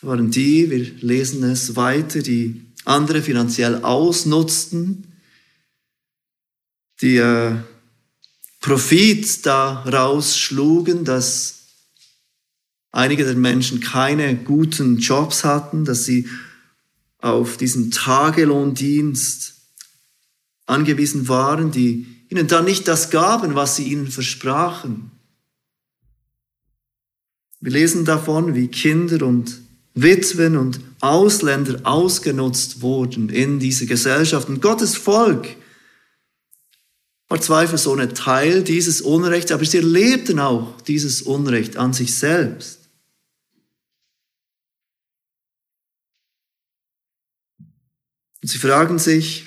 Da 0.00 0.08
waren 0.08 0.30
die, 0.30 0.70
wir 0.70 0.80
lesen 1.00 1.44
es 1.44 1.76
weiter, 1.76 2.20
die 2.20 2.62
andere 2.84 3.22
finanziell 3.22 3.82
ausnutzten, 3.82 5.12
die 7.00 7.16
äh, 7.16 7.56
Profit 8.60 9.46
daraus 9.46 10.36
schlugen, 10.38 11.04
dass 11.04 11.55
einige 12.96 13.24
der 13.24 13.34
Menschen 13.34 13.80
keine 13.80 14.36
guten 14.36 14.96
Jobs 14.96 15.44
hatten, 15.44 15.84
dass 15.84 16.06
sie 16.06 16.28
auf 17.18 17.58
diesen 17.58 17.90
Tagelohndienst 17.90 19.54
angewiesen 20.64 21.28
waren, 21.28 21.70
die 21.70 22.06
ihnen 22.30 22.48
dann 22.48 22.64
nicht 22.64 22.88
das 22.88 23.10
gaben, 23.10 23.54
was 23.54 23.76
sie 23.76 23.84
ihnen 23.84 24.08
versprachen. 24.08 25.10
Wir 27.60 27.72
lesen 27.72 28.06
davon, 28.06 28.54
wie 28.54 28.68
Kinder 28.68 29.26
und 29.26 29.60
Witwen 29.94 30.56
und 30.56 30.80
Ausländer 31.00 31.80
ausgenutzt 31.84 32.80
wurden 32.80 33.28
in 33.28 33.58
dieser 33.58 33.86
Gesellschaft. 33.86 34.48
Und 34.48 34.62
Gottes 34.62 34.96
Volk 34.96 35.48
war 37.28 37.40
zweifelsohne 37.40 38.14
Teil 38.14 38.62
dieses 38.62 39.02
Unrechts, 39.02 39.52
aber 39.52 39.64
sie 39.64 39.78
erlebten 39.78 40.38
auch 40.38 40.80
dieses 40.82 41.22
Unrecht 41.22 41.76
an 41.76 41.92
sich 41.92 42.14
selbst. 42.14 42.85
Und 48.46 48.50
sie 48.50 48.58
fragen 48.58 49.00
sich 49.00 49.46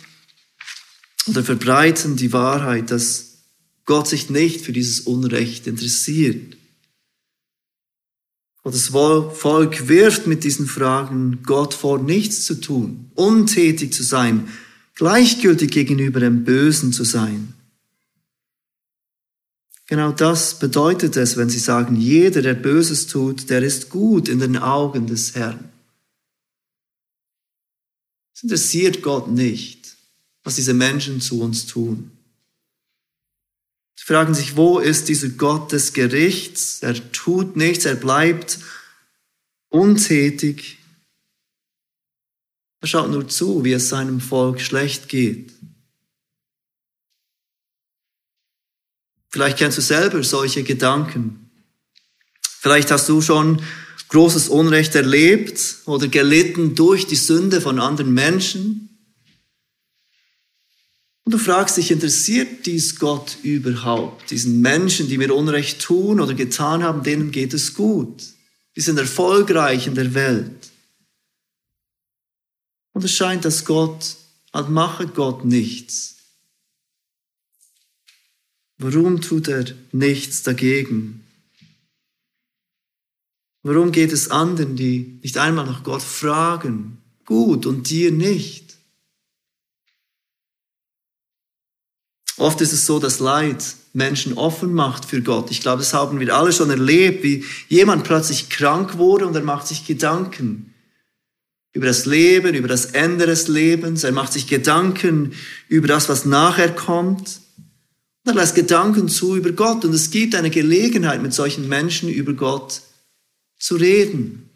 oder 1.26 1.42
verbreiten 1.42 2.18
die 2.18 2.34
Wahrheit, 2.34 2.92
dass 2.92 3.46
Gott 3.86 4.10
sich 4.10 4.30
nicht 4.30 4.60
für 4.60 4.74
dieses 4.74 5.00
Unrecht 5.00 5.68
interessiert. 5.68 6.58
Und 8.62 8.76
das 8.76 8.88
Volk 8.90 9.88
wirft 9.88 10.28
mit 10.28 10.44
diesen 10.44 10.68
Fragen 10.68 11.44
Gott 11.44 11.74
vor, 11.74 11.98
nichts 11.98 12.44
zu 12.44 12.60
tun, 12.60 13.10
untätig 13.16 13.94
zu 13.94 14.04
sein, 14.04 14.50
gleichgültig 14.96 15.72
gegenüber 15.72 16.20
dem 16.20 16.44
Bösen 16.44 16.92
zu 16.92 17.06
sein. 17.06 17.54
Genau 19.88 20.12
das 20.12 20.60
bedeutet 20.60 21.16
es, 21.16 21.38
wenn 21.38 21.50
sie 21.50 21.60
sagen, 21.60 21.96
jeder, 21.96 22.42
der 22.42 22.54
Böses 22.54 23.08
tut, 23.08 23.50
der 23.50 23.64
ist 23.64 23.90
gut 23.90 24.28
in 24.28 24.40
den 24.40 24.58
Augen 24.58 25.08
des 25.08 25.36
Herrn. 25.36 25.70
Es 28.40 28.44
interessiert 28.44 29.02
Gott 29.02 29.28
nicht, 29.28 29.98
was 30.44 30.56
diese 30.56 30.74
Menschen 30.74 31.20
zu 31.20 31.42
uns 31.42 31.66
tun. 31.66 32.12
Sie 33.96 34.06
fragen 34.06 34.34
sich, 34.34 34.56
wo 34.56 34.80
ist 34.80 35.10
dieser 35.10 35.28
Gott 35.28 35.74
des 35.74 35.92
Gerichts? 35.92 36.82
Er 36.82 37.12
tut 37.12 37.58
nichts, 37.58 37.84
er 37.84 37.96
bleibt 37.96 38.60
untätig. 39.68 40.78
Er 42.80 42.88
schaut 42.88 43.12
nur 43.12 43.28
zu, 43.28 43.66
wie 43.66 43.74
es 43.74 43.90
seinem 43.90 44.22
Volk 44.22 44.62
schlecht 44.62 45.10
geht. 45.10 45.52
Vielleicht 49.28 49.58
kennst 49.58 49.78
du 49.78 49.82
selber 49.82 50.24
solche 50.24 50.64
Gedanken. 50.64 51.52
Vielleicht 52.42 52.90
hast 52.90 53.10
du 53.10 53.22
schon 53.22 53.62
großes 54.10 54.50
Unrecht 54.50 54.96
erlebt 54.96 55.78
oder 55.86 56.08
gelitten 56.08 56.76
durch 56.76 57.08
die 57.08 57.16
Sünde 57.16 57.62
von 57.62 57.80
anderen 57.80 58.14
Menschen. 58.14 58.90
Und 61.24 61.34
du 61.34 61.38
fragst 61.38 61.78
dich, 61.78 61.92
interessiert 61.92 62.66
dies 62.66 62.98
Gott 62.98 63.38
überhaupt? 63.44 64.32
Diesen 64.32 64.62
Menschen, 64.62 65.08
die 65.08 65.20
mir 65.20 65.34
Unrecht 65.34 65.80
tun 65.80 66.20
oder 66.20 66.34
getan 66.34 66.84
haben, 66.84 67.04
denen 67.04 67.32
geht 67.32 67.54
es 67.54 67.76
gut. 67.76 68.24
Die 68.76 68.82
sind 68.82 68.98
erfolgreich 68.98 69.86
in 69.86 69.94
der 69.94 70.16
Welt. 70.16 70.72
Und 72.94 73.04
es 73.04 73.14
scheint, 73.14 73.46
dass 73.46 73.66
Gott, 73.66 74.16
als 74.52 74.70
mache 74.70 75.06
Gott 75.06 75.46
nichts. 75.46 76.16
Warum 78.80 79.22
tut 79.22 79.48
er 79.50 79.66
nichts 79.92 80.42
dagegen? 80.42 81.24
Warum 83.64 83.92
geht 83.92 84.14
es 84.14 84.32
anderen, 84.32 84.76
die 84.76 85.20
nicht 85.22 85.38
einmal 85.38 85.66
nach 85.66 85.84
Gott 85.84 86.02
fragen, 86.02 86.98
gut 87.26 87.66
und 87.66 87.90
dir 87.90 88.12
nicht? 88.12 88.78
Oft 92.38 92.62
ist 92.62 92.72
es 92.72 92.86
so, 92.86 93.00
dass 93.00 93.20
Leid 93.20 93.76
Menschen 93.92 94.34
offen 94.38 94.74
macht 94.74 95.04
für 95.04 95.22
Gott. 95.22 95.52
Ich 95.52 95.60
glaube, 95.60 95.80
das 95.80 95.94
haben 95.94 96.20
wir 96.20 96.36
alle 96.36 96.54
schon 96.54 96.70
erlebt, 96.70 97.24
wie 97.24 97.44
jemand 97.68 98.06
plötzlich 98.06 98.50
krank 98.50 98.98
wurde 98.98 99.28
und 99.28 99.36
er 99.36 99.44
macht 99.44 99.68
sich 99.68 99.86
Gedanken 99.86 100.74
über 101.74 101.86
das 101.86 102.06
Leben, 102.06 102.56
über 102.56 102.68
das 102.68 102.86
Ende 102.86 103.26
des 103.26 103.48
Lebens. 103.48 104.04
Er 104.04 104.12
macht 104.14 104.34
sich 104.34 104.48
Gedanken 104.48 105.34
über 105.68 105.88
das, 105.88 106.08
was 106.08 106.26
nachher 106.26 106.74
kommt. 106.74 107.42
Und 108.26 108.32
er 108.32 108.36
lässt 108.36 108.56
Gedanken 108.56 109.10
zu 109.10 109.36
über 109.36 109.52
Gott. 109.52 109.84
Und 109.86 109.94
es 109.94 110.10
gibt 110.10 110.34
eine 110.36 110.50
Gelegenheit, 110.50 111.22
mit 111.22 111.34
solchen 111.34 111.68
Menschen 111.68 112.10
über 112.10 112.34
Gott 112.34 112.82
zu 113.60 113.76
reden. 113.76 114.50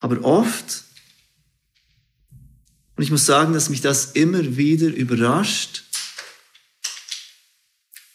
Aber 0.00 0.24
oft, 0.24 0.84
und 2.96 3.02
ich 3.02 3.10
muss 3.10 3.26
sagen, 3.26 3.52
dass 3.52 3.68
mich 3.68 3.80
das 3.80 4.12
immer 4.12 4.56
wieder 4.56 4.88
überrascht, 4.88 5.84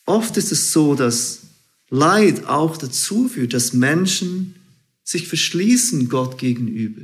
oft 0.06 0.36
ist 0.38 0.52
es 0.52 0.74
so, 0.74 0.96
dass 0.96 1.42
Leid 1.90 2.46
auch 2.46 2.78
dazu 2.78 3.30
führt, 3.30 3.54
dass 3.54 3.74
Menschen 3.74 4.56
sich 5.04 5.28
verschließen 5.28 6.10
Gott 6.10 6.40
gegenüber. 6.40 7.04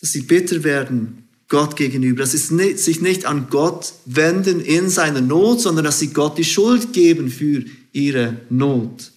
Dass 0.00 0.12
sie 0.12 0.22
bitter 0.22 0.62
werden 0.64 1.29
Gott 1.50 1.76
gegenüber, 1.76 2.20
dass 2.20 2.32
sie 2.32 2.76
sich 2.76 3.00
nicht 3.02 3.26
an 3.26 3.48
Gott 3.50 3.92
wenden 4.06 4.60
in 4.60 4.88
seiner 4.88 5.20
Not, 5.20 5.60
sondern 5.60 5.84
dass 5.84 5.98
sie 5.98 6.12
Gott 6.12 6.38
die 6.38 6.44
Schuld 6.44 6.92
geben 6.92 7.28
für 7.28 7.64
ihre 7.92 8.40
Not. 8.48 9.10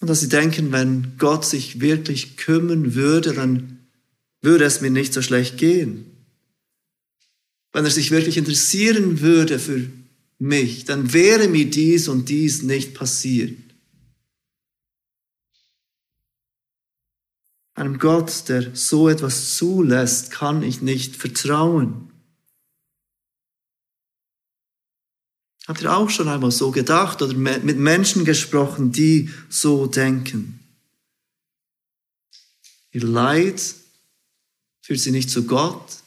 Und 0.00 0.08
dass 0.08 0.20
sie 0.20 0.28
denken, 0.28 0.72
wenn 0.72 1.12
Gott 1.18 1.44
sich 1.44 1.80
wirklich 1.80 2.36
kümmern 2.38 2.94
würde, 2.94 3.34
dann 3.34 3.78
würde 4.40 4.64
es 4.64 4.80
mir 4.80 4.90
nicht 4.90 5.12
so 5.12 5.20
schlecht 5.20 5.58
gehen. 5.58 6.06
Wenn 7.72 7.84
er 7.84 7.90
sich 7.90 8.10
wirklich 8.10 8.38
interessieren 8.38 9.20
würde 9.20 9.58
für 9.58 9.86
mich, 10.38 10.86
dann 10.86 11.12
wäre 11.12 11.48
mir 11.48 11.66
dies 11.66 12.08
und 12.08 12.30
dies 12.30 12.62
nicht 12.62 12.94
passiert. 12.94 13.58
Einem 17.76 17.98
Gott, 17.98 18.48
der 18.48 18.74
so 18.74 19.10
etwas 19.10 19.54
zulässt, 19.56 20.30
kann 20.30 20.62
ich 20.62 20.80
nicht 20.80 21.14
vertrauen. 21.14 22.10
Habt 25.68 25.82
ihr 25.82 25.94
auch 25.94 26.08
schon 26.08 26.28
einmal 26.28 26.52
so 26.52 26.70
gedacht 26.70 27.20
oder 27.20 27.34
mit 27.34 27.76
Menschen 27.76 28.24
gesprochen, 28.24 28.92
die 28.92 29.30
so 29.50 29.86
denken? 29.86 30.60
Ihr 32.92 33.04
Leid 33.04 33.74
führt 34.80 35.00
sie 35.00 35.10
nicht 35.10 35.28
zu 35.28 35.44
Gott, 35.44 35.98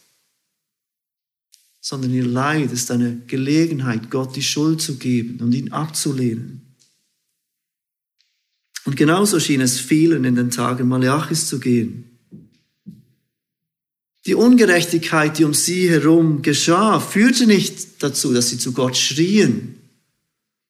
sondern 1.82 2.12
ihr 2.12 2.26
Leid 2.26 2.72
ist 2.72 2.90
eine 2.90 3.16
Gelegenheit, 3.28 4.10
Gott 4.10 4.36
die 4.36 4.42
Schuld 4.42 4.82
zu 4.82 4.98
geben 4.98 5.40
und 5.40 5.54
ihn 5.54 5.72
abzulehnen. 5.72 6.69
Und 8.90 8.96
genauso 8.96 9.40
schien 9.40 9.62
es 9.62 9.80
vielen 9.80 10.24
in 10.24 10.34
den 10.34 10.50
Tagen 10.50 10.88
Malachis 10.88 11.48
zu 11.48 11.60
gehen. 11.60 12.10
Die 14.26 14.34
Ungerechtigkeit, 14.34 15.38
die 15.38 15.44
um 15.44 15.54
sie 15.54 15.88
herum 15.88 16.42
geschah, 16.42 17.00
führte 17.00 17.46
nicht 17.46 18.02
dazu, 18.02 18.34
dass 18.34 18.50
sie 18.50 18.58
zu 18.58 18.74
Gott 18.74 18.98
schrien, 18.98 19.80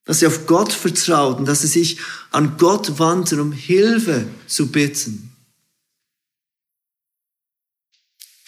dass 0.03 0.19
sie 0.19 0.27
auf 0.27 0.47
Gott 0.47 0.73
vertrauten, 0.73 1.45
dass 1.45 1.61
sie 1.61 1.67
sich 1.67 1.99
an 2.31 2.57
Gott 2.57 2.99
wandten, 2.99 3.39
um 3.39 3.53
Hilfe 3.53 4.27
zu 4.47 4.69
bitten. 4.69 5.31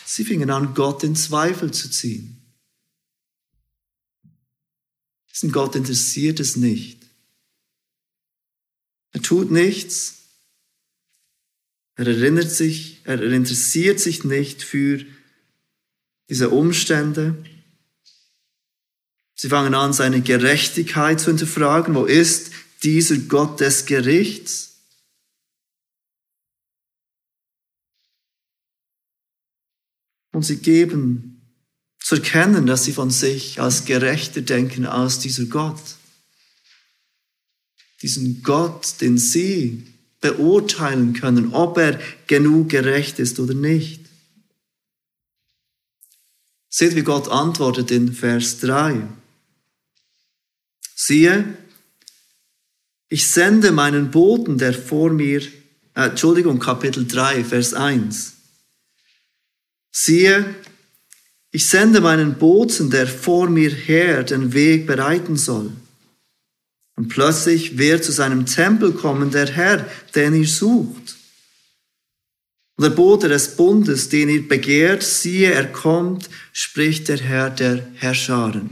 Sie 0.04 0.26
fingen 0.26 0.50
an, 0.50 0.74
Gott 0.74 1.06
in 1.06 1.16
Zweifel 1.16 1.72
zu 1.72 1.90
ziehen. 1.90 2.42
Diesen 5.32 5.54
Gott 5.54 5.78
interessiert 5.78 6.42
es 6.42 6.58
nicht. 6.58 7.01
Er 9.12 9.22
tut 9.22 9.52
nichts. 9.52 10.18
Er 11.96 12.08
erinnert 12.08 12.50
sich, 12.50 13.02
er 13.04 13.22
interessiert 13.22 14.00
sich 14.00 14.24
nicht 14.24 14.64
für 14.64 15.06
diese 16.30 16.50
Umstände. 16.50 17.44
Sie 19.36 19.50
fangen 19.50 19.76
an, 19.76 19.92
seine 19.92 20.22
Gerechtigkeit 20.22 21.20
zu 21.20 21.28
hinterfragen. 21.28 21.96
Wo 21.96 22.06
ist 22.06 22.52
dieser 22.84 23.18
Gott 23.18 23.60
des 23.60 23.86
Gerichts? 23.86 24.72
Und 30.32 30.44
sie 30.44 30.58
geben 30.58 31.42
zu 32.00 32.16
erkennen, 32.16 32.66
dass 32.66 32.86
sie 32.86 32.94
von 32.94 33.12
sich 33.12 33.60
als 33.60 33.86
gerechter 33.86 34.42
denken 34.42 34.86
als 34.86 35.20
dieser 35.20 35.46
Gott. 35.46 35.82
Diesen 38.02 38.42
Gott, 38.44 38.96
den 39.02 39.18
sie 39.18 39.84
beurteilen 40.22 41.14
können, 41.14 41.54
ob 41.54 41.78
er 41.78 42.00
genug 42.28 42.70
gerecht 42.70 43.20
ist 43.20 43.40
oder 43.40 43.54
nicht. 43.54 44.02
Seht, 46.70 46.96
wie 46.96 47.04
Gott 47.04 47.28
antwortet 47.28 47.92
in 47.92 48.14
Vers 48.14 48.60
3. 48.60 49.08
Siehe, 50.96 51.58
ich 53.10 53.28
sende 53.28 53.72
meinen 53.72 54.10
Boten, 54.10 54.58
der 54.58 54.74
vor 54.74 55.12
mir, 55.12 55.42
äh, 55.96 56.10
Entschuldigung, 56.10 56.60
Kapitel 56.60 57.06
3, 57.06 57.44
Vers 57.44 57.74
1. 57.74 58.34
Siehe, 59.92 60.56
ich 61.52 61.68
sende 61.68 62.00
meinen 62.00 62.36
Boten, 62.36 62.90
der 62.90 63.06
vor 63.08 63.50
mir 63.50 63.70
her 63.70 64.24
den 64.24 64.54
Weg 64.54 64.88
bereiten 64.88 65.36
soll. 65.36 65.72
Und 67.02 67.08
plötzlich 67.08 67.80
wird 67.80 68.04
zu 68.04 68.12
seinem 68.12 68.46
Tempel 68.46 68.92
kommen 68.92 69.32
der 69.32 69.48
Herr, 69.48 69.90
den 70.14 70.36
ihr 70.36 70.48
sucht. 70.48 71.16
Und 72.78 72.84
der 72.84 72.92
Bote 72.92 73.28
des 73.28 73.56
Bundes, 73.56 74.10
den 74.10 74.30
ihr 74.30 74.48
begehrt, 74.48 75.02
siehe, 75.02 75.52
er 75.52 75.66
kommt, 75.66 76.30
spricht 76.54 77.08
der 77.08 77.18
Herr 77.18 77.50
der 77.50 77.88
Herrscharen. 77.96 78.70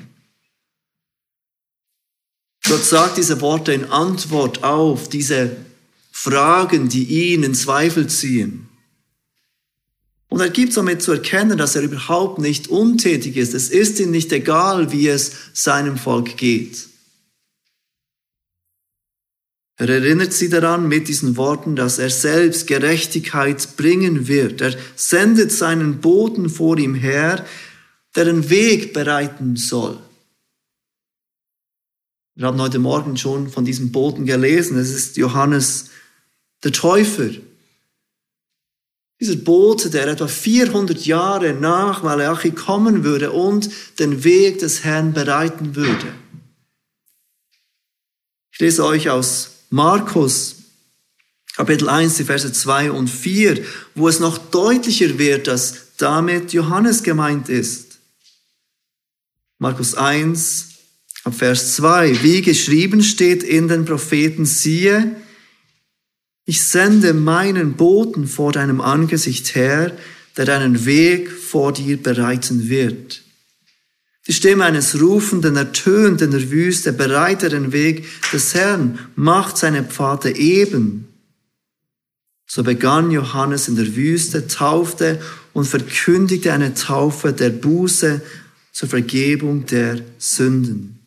Gott 2.68 2.86
sagt 2.86 3.18
diese 3.18 3.42
Worte 3.42 3.74
in 3.74 3.86
Antwort 3.86 4.64
auf 4.64 5.10
diese 5.10 5.56
Fragen, 6.12 6.88
die 6.88 7.32
ihn 7.32 7.42
in 7.42 7.56
Zweifel 7.56 8.06
ziehen. 8.06 8.70
Und 10.28 10.40
er 10.40 10.52
gibt 10.52 10.74
somit 10.74 11.02
zu 11.02 11.14
erkennen, 11.14 11.58
dass 11.58 11.76
er 11.76 11.82
überhaupt 11.82 12.38
nicht 12.38 12.68
untätig 12.68 13.38
ist. 13.38 13.56
Es 13.56 13.70
ist 13.70 14.00
ihm 14.00 14.12
nicht 14.12 14.32
egal, 14.32 14.92
wie 14.92 15.08
es 15.08 15.32
seinem 15.54 15.98
Volk 15.98 16.38
geht. 16.38 16.89
Er 19.80 19.88
erinnert 19.88 20.34
sie 20.34 20.50
daran 20.50 20.90
mit 20.90 21.08
diesen 21.08 21.38
Worten, 21.38 21.78
dass 21.78 22.00
er 22.00 22.10
selbst 22.10 22.68
Gerechtigkeit 22.68 23.78
bringen 23.78 24.28
wird. 24.28 24.60
Er 24.60 24.76
sendet 24.98 25.54
seinen 25.54 26.02
Boten 26.02 26.50
vor 26.50 26.78
ihm 26.78 26.96
her, 26.96 27.46
der 28.14 28.26
den 28.26 28.50
Weg 28.50 28.92
bereiten 28.92 29.56
soll. 29.56 29.98
Wir 32.36 32.48
haben 32.48 32.60
heute 32.60 32.80
Morgen 32.80 33.16
schon 33.16 33.50
von 33.50 33.64
diesem 33.64 33.94
Boten 33.94 34.26
gelesen. 34.26 34.78
Es 34.78 34.94
ist 34.94 35.16
Johannes 35.16 35.92
der 36.66 36.74
Täufer. 36.74 37.30
Dieser 39.22 39.38
Bote, 39.38 39.90
der 39.90 40.08
etwa 40.08 40.28
400 40.28 41.06
Jahre 41.06 41.54
nach 41.54 42.04
Malachi 42.04 42.52
kommen 42.52 43.06
würde 43.06 43.32
und 43.32 43.70
den 43.98 44.26
Weg 44.26 44.60
des 44.60 44.84
Herrn 44.84 45.14
bereiten 45.14 45.78
würde. 45.78 46.14
Ich 48.52 48.60
lese 48.60 48.84
euch 48.84 49.10
aus 49.10 49.59
Markus 49.70 50.56
Kapitel 51.60 51.90
1, 51.90 52.16
die 52.16 52.24
Verse 52.24 52.50
2 52.54 52.92
und 52.92 53.10
4, 53.10 53.62
wo 53.94 54.08
es 54.08 54.22
noch 54.22 54.38
deutlicher 54.38 55.20
wird, 55.20 55.48
dass 55.48 55.96
damit 55.98 56.54
Johannes 56.54 57.04
gemeint 57.04 57.50
ist. 57.50 58.00
Markus 59.58 59.94
1, 59.94 60.70
ab 61.26 61.36
Vers 61.36 61.76
2, 61.76 62.24
wie 62.24 62.42
geschrieben 62.42 63.04
steht 63.04 63.44
in 63.44 63.68
den 63.68 63.84
Propheten, 63.84 64.46
siehe, 64.46 65.18
ich 66.46 66.64
sende 66.64 67.14
meinen 67.14 67.74
Boten 67.74 68.26
vor 68.26 68.54
deinem 68.54 68.80
Angesicht 68.80 69.54
her, 69.54 69.98
der 70.38 70.46
deinen 70.46 70.86
Weg 70.86 71.30
vor 71.30 71.74
dir 71.74 72.02
bereiten 72.02 72.70
wird. 72.70 73.22
Die 74.30 74.34
Stimme 74.34 74.64
eines 74.66 75.02
Rufenden 75.02 75.56
ertönt 75.56 76.22
in 76.22 76.30
der 76.30 76.52
Wüste, 76.52 76.94
bereite 76.94 77.50
den 77.50 77.72
Weg 77.72 78.06
des 78.32 78.54
Herrn, 78.54 79.00
macht 79.16 79.58
seine 79.58 79.84
Pfade 79.84 80.36
eben. 80.36 81.08
So 82.46 82.62
begann 82.62 83.10
Johannes 83.10 83.68
in 83.68 83.76
der 83.76 83.96
Wüste, 83.96 84.46
taufte 84.46 85.20
und 85.54 85.66
verkündigte 85.66 86.54
eine 86.54 86.76
Taufe 86.76 87.34
der 87.34 87.50
Buße 87.50 88.22
zur 88.72 88.88
Vergebung 88.88 89.66
der 89.66 90.00
Sünden. 90.20 91.00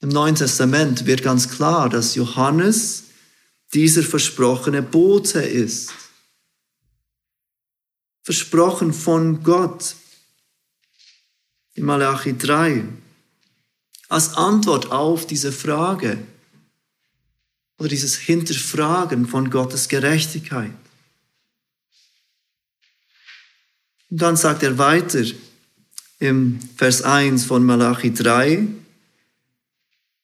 Im 0.00 0.08
Neuen 0.08 0.34
Testament 0.34 1.06
wird 1.06 1.22
ganz 1.22 1.50
klar, 1.50 1.88
dass 1.88 2.16
Johannes 2.16 3.04
dieser 3.74 4.02
versprochene 4.02 4.82
Bote 4.82 5.40
ist. 5.40 5.92
versprochen 8.24 8.92
von 8.92 9.44
Gott 9.44 9.94
in 11.74 11.84
Malachi 11.84 12.36
3 12.36 12.84
als 14.08 14.34
Antwort 14.34 14.90
auf 14.92 15.26
diese 15.26 15.52
Frage 15.52 16.18
oder 17.78 17.88
dieses 17.88 18.16
Hinterfragen 18.16 19.26
von 19.26 19.50
Gottes 19.50 19.88
Gerechtigkeit. 19.88 20.70
Und 24.10 24.22
dann 24.22 24.36
sagt 24.36 24.62
er 24.62 24.78
weiter 24.78 25.24
im 26.20 26.60
Vers 26.76 27.02
1 27.02 27.44
von 27.44 27.64
Malachi 27.64 28.14
3, 28.14 28.68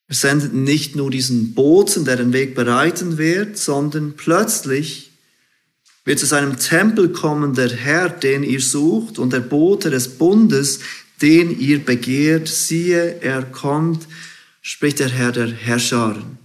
er 0.07 0.17
sendet 0.17 0.53
nicht 0.53 0.97
nur 0.97 1.11
diesen 1.11 1.55
Boten, 1.55 2.05
der 2.05 2.17
den 2.17 2.33
Weg 2.33 2.57
bereiten 2.57 3.17
wird, 3.17 3.57
sondern 3.57 4.15
plötzlich 4.17 5.11
wird 6.05 6.19
zu 6.19 6.27
seinem 6.27 6.59
Tempel 6.59 7.11
kommen 7.11 7.55
der 7.55 7.71
Herr, 7.71 8.09
den 8.09 8.43
ihr 8.43 8.61
sucht, 8.61 9.19
und 9.19 9.33
der 9.33 9.41
Bote 9.41 9.91
des 9.91 10.19
Bundes, 10.19 10.81
den 11.23 11.59
ihr 11.59 11.85
begehrt. 11.85 12.49
Siehe, 12.49 13.21
er 13.21 13.43
kommt, 13.43 14.07
spricht 14.63 14.99
der 14.99 15.09
Herr 15.09 15.33
der 15.33 15.51
Herrscharen. 15.51 16.39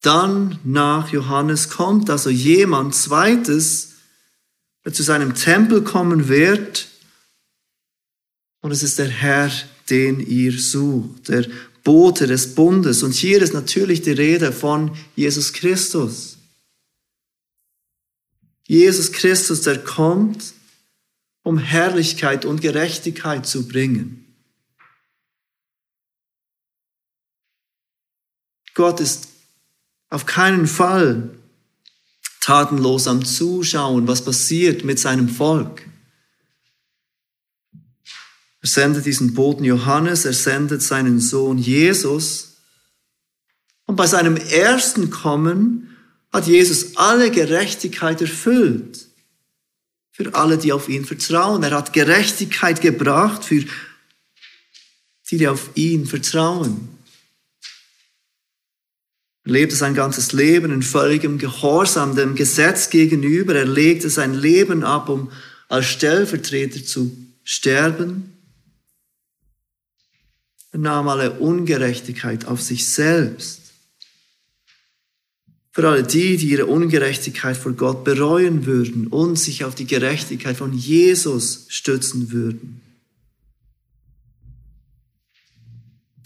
Dann 0.00 0.58
nach 0.64 1.12
Johannes 1.12 1.70
kommt 1.70 2.10
also 2.10 2.28
jemand 2.28 2.94
zweites, 2.94 3.92
der 4.84 4.92
zu 4.92 5.02
seinem 5.02 5.34
Tempel 5.34 5.82
kommen 5.82 6.28
wird. 6.28 6.88
Und 8.60 8.70
es 8.70 8.82
ist 8.82 8.98
der 8.98 9.08
Herr, 9.08 9.50
den 9.88 10.20
ihr 10.20 10.58
sucht, 10.58 11.28
der 11.28 11.46
Bote 11.84 12.26
des 12.26 12.54
Bundes. 12.54 13.02
Und 13.02 13.12
hier 13.12 13.40
ist 13.40 13.54
natürlich 13.54 14.02
die 14.02 14.12
Rede 14.12 14.52
von 14.52 14.96
Jesus 15.16 15.52
Christus. 15.52 16.36
Jesus 18.66 19.12
Christus, 19.12 19.62
der 19.62 19.82
kommt, 19.84 20.54
um 21.44 21.58
Herrlichkeit 21.58 22.44
und 22.44 22.60
Gerechtigkeit 22.62 23.46
zu 23.46 23.68
bringen. 23.68 24.24
Gott 28.74 28.98
ist 28.98 29.28
auf 30.08 30.26
keinen 30.26 30.66
Fall 30.66 31.30
tatenlos 32.40 33.06
am 33.06 33.24
Zuschauen, 33.24 34.08
was 34.08 34.24
passiert 34.24 34.84
mit 34.84 34.98
seinem 34.98 35.28
Volk. 35.28 35.88
Er 38.60 38.68
sendet 38.68 39.04
diesen 39.04 39.34
Boten 39.34 39.64
Johannes, 39.64 40.24
er 40.24 40.32
sendet 40.32 40.82
seinen 40.82 41.20
Sohn 41.20 41.58
Jesus. 41.58 42.56
Und 43.86 43.96
bei 43.96 44.06
seinem 44.06 44.36
ersten 44.36 45.10
Kommen 45.10 45.96
hat 46.32 46.46
Jesus 46.46 46.96
alle 46.96 47.30
Gerechtigkeit 47.30 48.22
erfüllt. 48.22 49.08
Für 50.14 50.32
alle, 50.36 50.58
die 50.58 50.72
auf 50.72 50.88
ihn 50.88 51.04
vertrauen. 51.04 51.64
Er 51.64 51.72
hat 51.72 51.92
Gerechtigkeit 51.92 52.80
gebracht 52.80 53.44
für 53.44 53.64
die, 55.28 55.38
die 55.38 55.48
auf 55.48 55.70
ihn 55.74 56.06
vertrauen. 56.06 56.88
Er 59.44 59.52
lebte 59.52 59.74
sein 59.74 59.94
ganzes 59.94 60.32
Leben 60.32 60.72
in 60.72 60.82
völligem 60.82 61.38
Gehorsam 61.38 62.14
dem 62.14 62.36
Gesetz 62.36 62.90
gegenüber. 62.90 63.56
Er 63.56 63.66
legte 63.66 64.08
sein 64.08 64.34
Leben 64.34 64.84
ab, 64.84 65.08
um 65.08 65.32
als 65.68 65.86
Stellvertreter 65.86 66.84
zu 66.84 67.16
sterben. 67.42 68.38
Er 70.70 70.78
nahm 70.78 71.08
alle 71.08 71.40
Ungerechtigkeit 71.40 72.46
auf 72.46 72.62
sich 72.62 72.88
selbst. 72.88 73.63
Für 75.74 75.88
alle 75.88 76.04
die, 76.04 76.36
die 76.36 76.50
ihre 76.50 76.66
Ungerechtigkeit 76.66 77.56
vor 77.56 77.72
Gott 77.72 78.04
bereuen 78.04 78.64
würden 78.64 79.08
und 79.08 79.36
sich 79.36 79.64
auf 79.64 79.74
die 79.74 79.88
Gerechtigkeit 79.88 80.56
von 80.56 80.72
Jesus 80.72 81.66
stützen 81.68 82.30
würden. 82.30 82.80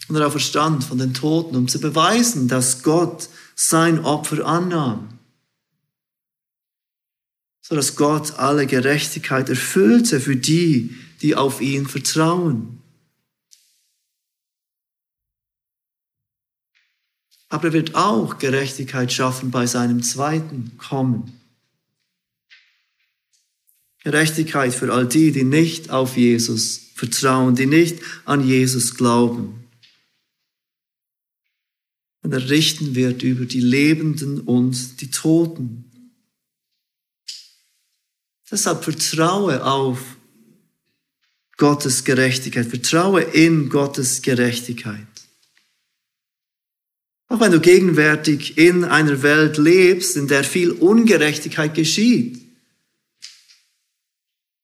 Und 0.07 0.15
er 0.15 0.29
verstand 0.29 0.83
von 0.83 0.99
den 0.99 1.15
Toten, 1.15 1.55
um 1.55 1.67
zu 1.67 1.79
beweisen, 1.79 2.47
dass 2.47 2.83
Gott 2.83 3.27
sein 3.55 4.05
Opfer 4.05 4.45
annahm. 4.45 5.09
So 7.61 7.75
dass 7.75 7.95
Gott 7.95 8.37
alle 8.37 8.67
Gerechtigkeit 8.67 9.49
erfüllte 9.49 10.19
für 10.19 10.35
die, 10.35 10.95
die 11.23 11.35
auf 11.35 11.59
ihn 11.59 11.87
vertrauen. 11.87 12.78
Aber 17.49 17.65
er 17.65 17.73
wird 17.73 17.95
auch 17.95 18.37
Gerechtigkeit 18.37 19.11
schaffen 19.11 19.51
bei 19.51 19.65
seinem 19.65 20.03
zweiten 20.03 20.77
Kommen. 20.77 21.33
Gerechtigkeit 24.03 24.73
für 24.73 24.93
all 24.93 25.07
die, 25.07 25.31
die 25.31 25.43
nicht 25.43 25.89
auf 25.89 26.15
Jesus 26.15 26.91
vertrauen, 26.95 27.55
die 27.55 27.65
nicht 27.65 28.01
an 28.25 28.45
Jesus 28.47 28.95
glauben. 28.95 29.67
Und 32.21 32.33
er 32.33 32.49
richten 32.49 32.95
wird 32.95 33.23
über 33.23 33.45
die 33.45 33.61
Lebenden 33.61 34.41
und 34.41 35.01
die 35.01 35.09
Toten. 35.09 35.85
Deshalb 38.51 38.83
vertraue 38.83 39.63
auf 39.63 39.99
Gottes 41.57 42.03
Gerechtigkeit, 42.03 42.67
vertraue 42.67 43.21
in 43.21 43.69
Gottes 43.69 44.21
Gerechtigkeit. 44.21 45.18
Auch 47.29 47.39
wenn 47.39 47.51
du 47.51 47.59
gegenwärtig 47.59 48.57
in 48.57 48.83
einer 48.83 49.21
Welt 49.21 49.57
lebst, 49.57 50.17
in 50.17 50.27
der 50.27 50.43
viel 50.43 50.71
Ungerechtigkeit 50.71 51.75
geschieht. 51.75 52.41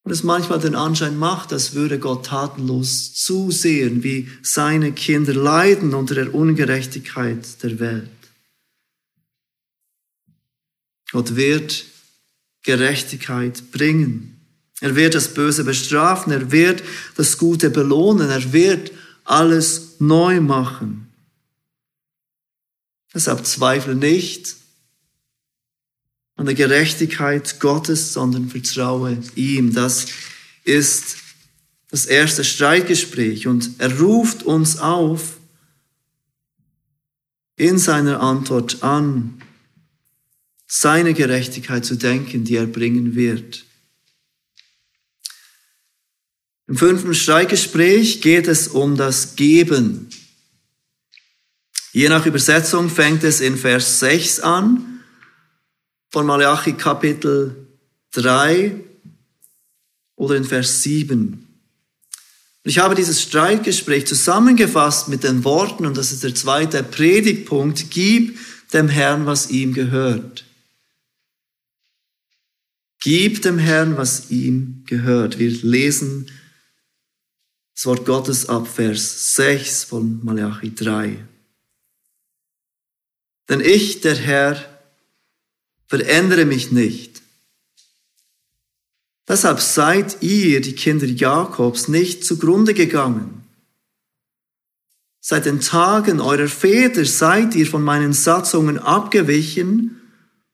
Und 0.03 0.11
es 0.11 0.23
manchmal 0.23 0.59
den 0.59 0.75
Anschein 0.75 1.17
macht, 1.17 1.53
als 1.53 1.73
würde 1.73 1.99
Gott 1.99 2.25
tatenlos 2.27 3.13
zusehen, 3.13 4.03
wie 4.03 4.29
seine 4.41 4.91
Kinder 4.91 5.33
leiden 5.33 5.93
unter 5.93 6.15
der 6.15 6.33
Ungerechtigkeit 6.33 7.63
der 7.63 7.79
Welt. 7.79 8.09
Gott 11.11 11.35
wird 11.35 11.85
Gerechtigkeit 12.63 13.71
bringen. 13.71 14.39
Er 14.81 14.95
wird 14.95 15.15
das 15.15 15.33
Böse 15.33 15.63
bestrafen. 15.63 16.33
Er 16.33 16.51
wird 16.51 16.83
das 17.15 17.37
Gute 17.37 17.69
belohnen. 17.69 18.29
Er 18.29 18.53
wird 18.53 18.91
alles 19.23 19.95
neu 19.99 20.41
machen. 20.41 21.04
Deshalb 23.15 23.45
zweifle 23.45 23.95
nicht 23.95 24.57
an 26.35 26.45
der 26.45 26.53
Gerechtigkeit 26.53 27.61
Gottes, 27.61 28.11
sondern 28.11 28.49
vertraue 28.49 29.17
ihm. 29.35 29.73
Das 29.73 30.07
ist 30.65 31.15
das 31.89 32.05
erste 32.05 32.43
Streitgespräch 32.43 33.47
und 33.47 33.79
er 33.79 33.97
ruft 33.99 34.43
uns 34.43 34.79
auf, 34.79 35.37
in 37.55 37.77
seiner 37.77 38.19
Antwort 38.19 38.83
an, 38.83 39.41
seine 40.67 41.13
Gerechtigkeit 41.13 41.85
zu 41.85 41.95
denken, 41.95 42.43
die 42.43 42.57
er 42.57 42.67
bringen 42.67 43.15
wird. 43.15 43.63
Im 46.67 46.75
fünften 46.75 47.13
Streitgespräch 47.13 48.21
geht 48.21 48.49
es 48.49 48.67
um 48.67 48.97
das 48.97 49.37
Geben. 49.37 50.09
Je 51.95 52.09
nach 52.09 52.25
Übersetzung 52.25 52.89
fängt 52.89 53.23
es 53.23 53.39
in 53.39 53.55
Vers 53.55 54.01
6 54.01 54.41
an, 54.41 54.99
von 56.09 56.25
Malachi 56.25 56.73
Kapitel 56.73 57.67
3 58.11 58.75
oder 60.17 60.35
in 60.35 60.43
Vers 60.43 60.83
7. 60.83 61.47
Ich 62.63 62.79
habe 62.79 62.95
dieses 62.95 63.21
Streitgespräch 63.21 64.07
zusammengefasst 64.07 65.07
mit 65.07 65.23
den 65.23 65.45
Worten, 65.45 65.85
und 65.85 65.95
das 65.95 66.11
ist 66.11 66.23
der 66.23 66.35
zweite 66.35 66.83
Predigtpunkt, 66.83 67.89
gib 67.91 68.39
dem 68.73 68.89
Herrn, 68.89 69.25
was 69.25 69.49
ihm 69.49 69.73
gehört. 69.73 70.43
Gib 72.99 73.41
dem 73.41 73.57
Herrn, 73.57 73.95
was 73.95 74.31
ihm 74.31 74.83
gehört. 74.85 75.39
Wir 75.39 75.49
lesen 75.49 76.29
das 77.73 77.85
Wort 77.85 78.05
Gottes 78.05 78.49
ab 78.49 78.67
Vers 78.67 79.35
6 79.35 79.85
von 79.85 80.19
Malachi 80.25 80.75
3. 80.75 81.25
Denn 83.49 83.61
ich, 83.61 84.01
der 84.01 84.15
Herr, 84.15 84.63
verändere 85.87 86.45
mich 86.45 86.71
nicht. 86.71 87.21
Deshalb 89.27 89.59
seid 89.59 90.21
ihr, 90.21 90.61
die 90.61 90.73
Kinder 90.73 91.07
Jakobs, 91.07 91.87
nicht 91.87 92.23
zugrunde 92.23 92.73
gegangen. 92.73 93.43
Seit 95.19 95.45
den 95.45 95.59
Tagen 95.59 96.19
eurer 96.21 96.47
Väter 96.47 97.05
seid 97.05 97.55
ihr 97.55 97.65
von 97.65 97.81
meinen 97.81 98.13
Satzungen 98.13 98.77
abgewichen 98.77 99.99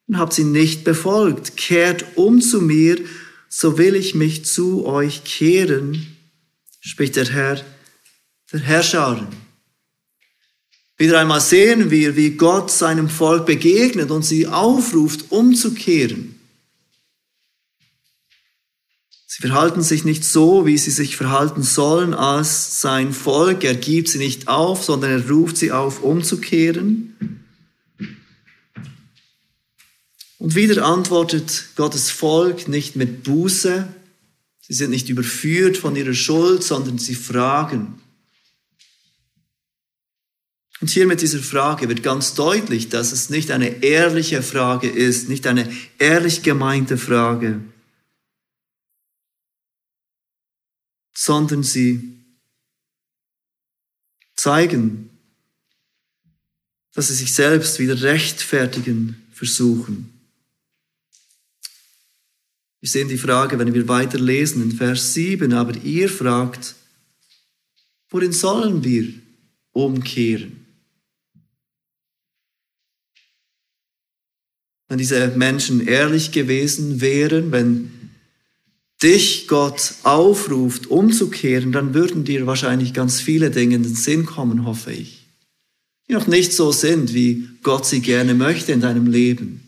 und 0.08 0.18
habt 0.18 0.32
sie 0.32 0.46
nicht 0.46 0.86
befolgt. 0.86 1.58
Kehrt 1.58 2.06
um 2.16 2.40
zu 2.42 2.62
mir, 2.62 2.98
so 3.50 3.78
will 3.78 3.96
ich 3.96 4.16
mich 4.16 4.46
zu 4.46 4.86
euch 4.86 5.26
kehren, 5.26 6.16
spricht 6.80 7.18
der 7.18 7.26
Herr, 7.26 7.62
der 8.54 8.60
Herrscharen. 8.62 9.28
Wieder 11.02 11.20
einmal 11.20 11.42
sehen 11.42 11.90
wir, 11.90 12.16
wie 12.16 12.30
Gott 12.30 12.70
seinem 12.70 13.10
Volk 13.10 13.48
begegnet 13.48 14.12
und 14.12 14.22
sie 14.22 14.46
aufruft, 14.46 15.32
umzukehren. 15.32 16.40
Sie 19.26 19.42
verhalten 19.42 19.82
sich 19.82 20.06
nicht 20.06 20.24
so, 20.24 20.68
wie 20.68 20.78
sie 20.78 20.92
sich 20.92 21.16
verhalten 21.16 21.64
sollen 21.64 22.14
als 22.14 22.82
sein 22.82 23.14
Volk. 23.14 23.64
Er 23.64 23.74
gibt 23.74 24.10
sie 24.10 24.20
nicht 24.20 24.48
auf, 24.48 24.84
sondern 24.84 25.10
er 25.10 25.28
ruft 25.28 25.58
sie 25.58 25.72
auf, 25.72 26.04
umzukehren. 26.04 27.48
Und 30.38 30.54
wieder 30.54 30.86
antwortet 30.86 31.70
Gottes 31.78 32.12
Volk 32.12 32.68
nicht 32.68 32.96
mit 32.96 33.24
Buße. 33.24 33.88
Sie 34.60 34.74
sind 34.76 34.92
nicht 34.92 35.10
überführt 35.10 35.78
von 35.78 35.96
ihrer 35.96 36.14
Schuld, 36.14 36.62
sondern 36.62 37.00
sie 37.00 37.16
fragen. 37.16 38.00
Und 40.82 40.90
hier 40.90 41.06
mit 41.06 41.22
dieser 41.22 41.40
Frage 41.40 41.88
wird 41.88 42.02
ganz 42.02 42.34
deutlich, 42.34 42.90
dass 42.90 43.12
es 43.12 43.30
nicht 43.30 43.52
eine 43.52 43.84
ehrliche 43.84 44.42
Frage 44.42 44.90
ist, 44.90 45.30
nicht 45.30 45.46
eine 45.46 45.72
ehrlich 46.00 46.42
gemeinte 46.42 46.98
Frage, 46.98 47.62
sondern 51.14 51.62
sie 51.62 52.18
zeigen, 54.36 55.12
dass 56.94 57.10
sie 57.10 57.14
sich 57.14 57.36
selbst 57.36 57.78
wieder 57.78 58.02
rechtfertigen 58.02 59.24
versuchen. 59.32 60.12
Wir 62.80 62.90
sehen 62.90 63.08
die 63.08 63.20
Frage, 63.20 63.60
wenn 63.60 63.76
wir 63.76 63.88
weiterlesen 63.88 64.64
in 64.64 64.72
Vers 64.72 65.14
7, 65.14 65.54
aber 65.54 65.76
ihr 65.84 66.10
fragt, 66.10 66.74
worin 68.10 68.32
sollen 68.32 68.84
wir 68.84 69.14
umkehren? 69.74 70.71
Wenn 74.92 74.98
diese 74.98 75.30
Menschen 75.38 75.88
ehrlich 75.88 76.34
gewesen 76.34 77.00
wären, 77.00 77.54
wenn 77.54 77.92
dich 79.02 79.48
Gott 79.48 79.94
aufruft, 80.04 80.88
umzukehren, 80.88 81.72
dann 81.72 81.94
würden 81.94 82.26
dir 82.26 82.46
wahrscheinlich 82.46 82.94
ganz 82.94 83.22
viele 83.22 83.52
Dinge 83.52 83.76
in 83.76 83.84
den 83.84 83.96
Sinn 83.96 84.26
kommen, 84.26 84.66
hoffe 84.66 84.92
ich, 84.92 85.28
die 86.10 86.14
noch 86.14 86.28
nicht 86.28 86.52
so 86.52 86.74
sind, 86.74 87.14
wie 87.14 87.48
Gott 87.64 87.86
sie 87.86 88.02
gerne 88.02 88.34
möchte 88.34 88.74
in 88.74 88.82
deinem 88.82 89.08
Leben. 89.08 89.62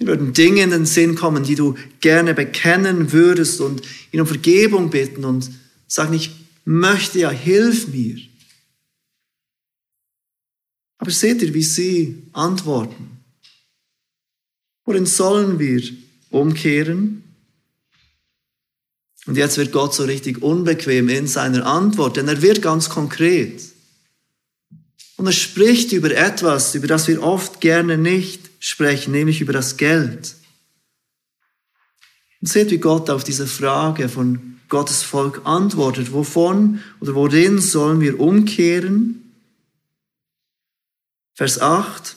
Dir 0.00 0.06
würden 0.06 0.32
Dinge 0.32 0.62
in 0.62 0.70
den 0.70 0.86
Sinn 0.86 1.14
kommen, 1.14 1.44
die 1.44 1.54
du 1.54 1.74
gerne 2.00 2.32
bekennen 2.32 3.12
würdest 3.12 3.60
und 3.60 3.82
ihn 4.12 4.22
um 4.22 4.26
Vergebung 4.26 4.88
bitten 4.88 5.26
und 5.26 5.50
sagen, 5.86 6.14
ich 6.14 6.30
möchte 6.64 7.18
ja, 7.18 7.30
hilf 7.30 7.88
mir. 7.88 8.16
Aber 10.96 11.10
seht 11.10 11.42
ihr, 11.42 11.52
wie 11.52 11.62
sie 11.62 12.22
antworten? 12.32 13.17
Worin 14.88 15.04
sollen 15.04 15.58
wir 15.58 15.82
umkehren? 16.30 17.22
Und 19.26 19.36
jetzt 19.36 19.58
wird 19.58 19.70
Gott 19.70 19.92
so 19.92 20.04
richtig 20.04 20.42
unbequem 20.42 21.10
in 21.10 21.26
seiner 21.26 21.66
Antwort, 21.66 22.16
denn 22.16 22.26
er 22.26 22.40
wird 22.40 22.62
ganz 22.62 22.88
konkret. 22.88 23.62
Und 25.18 25.26
er 25.26 25.32
spricht 25.32 25.92
über 25.92 26.10
etwas, 26.12 26.74
über 26.74 26.86
das 26.86 27.06
wir 27.06 27.22
oft 27.22 27.60
gerne 27.60 27.98
nicht 27.98 28.48
sprechen, 28.60 29.12
nämlich 29.12 29.42
über 29.42 29.52
das 29.52 29.76
Geld. 29.76 30.36
Und 32.40 32.48
seht, 32.48 32.70
wie 32.70 32.78
Gott 32.78 33.10
auf 33.10 33.24
diese 33.24 33.46
Frage 33.46 34.08
von 34.08 34.58
Gottes 34.70 35.02
Volk 35.02 35.42
antwortet. 35.44 36.14
Wovon 36.14 36.82
oder 37.00 37.14
worin 37.14 37.58
sollen 37.58 38.00
wir 38.00 38.18
umkehren? 38.18 39.34
Vers 41.34 41.60
8. 41.60 42.16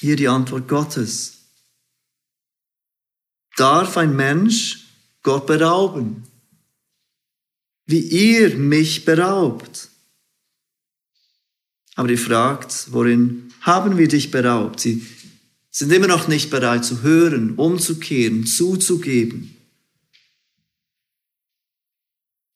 Hier 0.00 0.16
die 0.16 0.28
Antwort 0.28 0.66
Gottes. 0.66 1.40
Darf 3.56 3.98
ein 3.98 4.16
Mensch 4.16 4.86
Gott 5.22 5.46
berauben, 5.46 6.24
wie 7.84 8.00
ihr 8.00 8.56
mich 8.56 9.04
beraubt? 9.04 9.90
Aber 11.96 12.08
ihr 12.08 12.18
fragt, 12.18 12.90
worin 12.92 13.52
haben 13.60 13.98
wir 13.98 14.08
dich 14.08 14.30
beraubt? 14.30 14.80
Sie 14.80 15.06
sind 15.70 15.92
immer 15.92 16.06
noch 16.06 16.28
nicht 16.28 16.48
bereit 16.48 16.86
zu 16.86 17.02
hören, 17.02 17.56
umzukehren, 17.56 18.46
zuzugeben. 18.46 19.54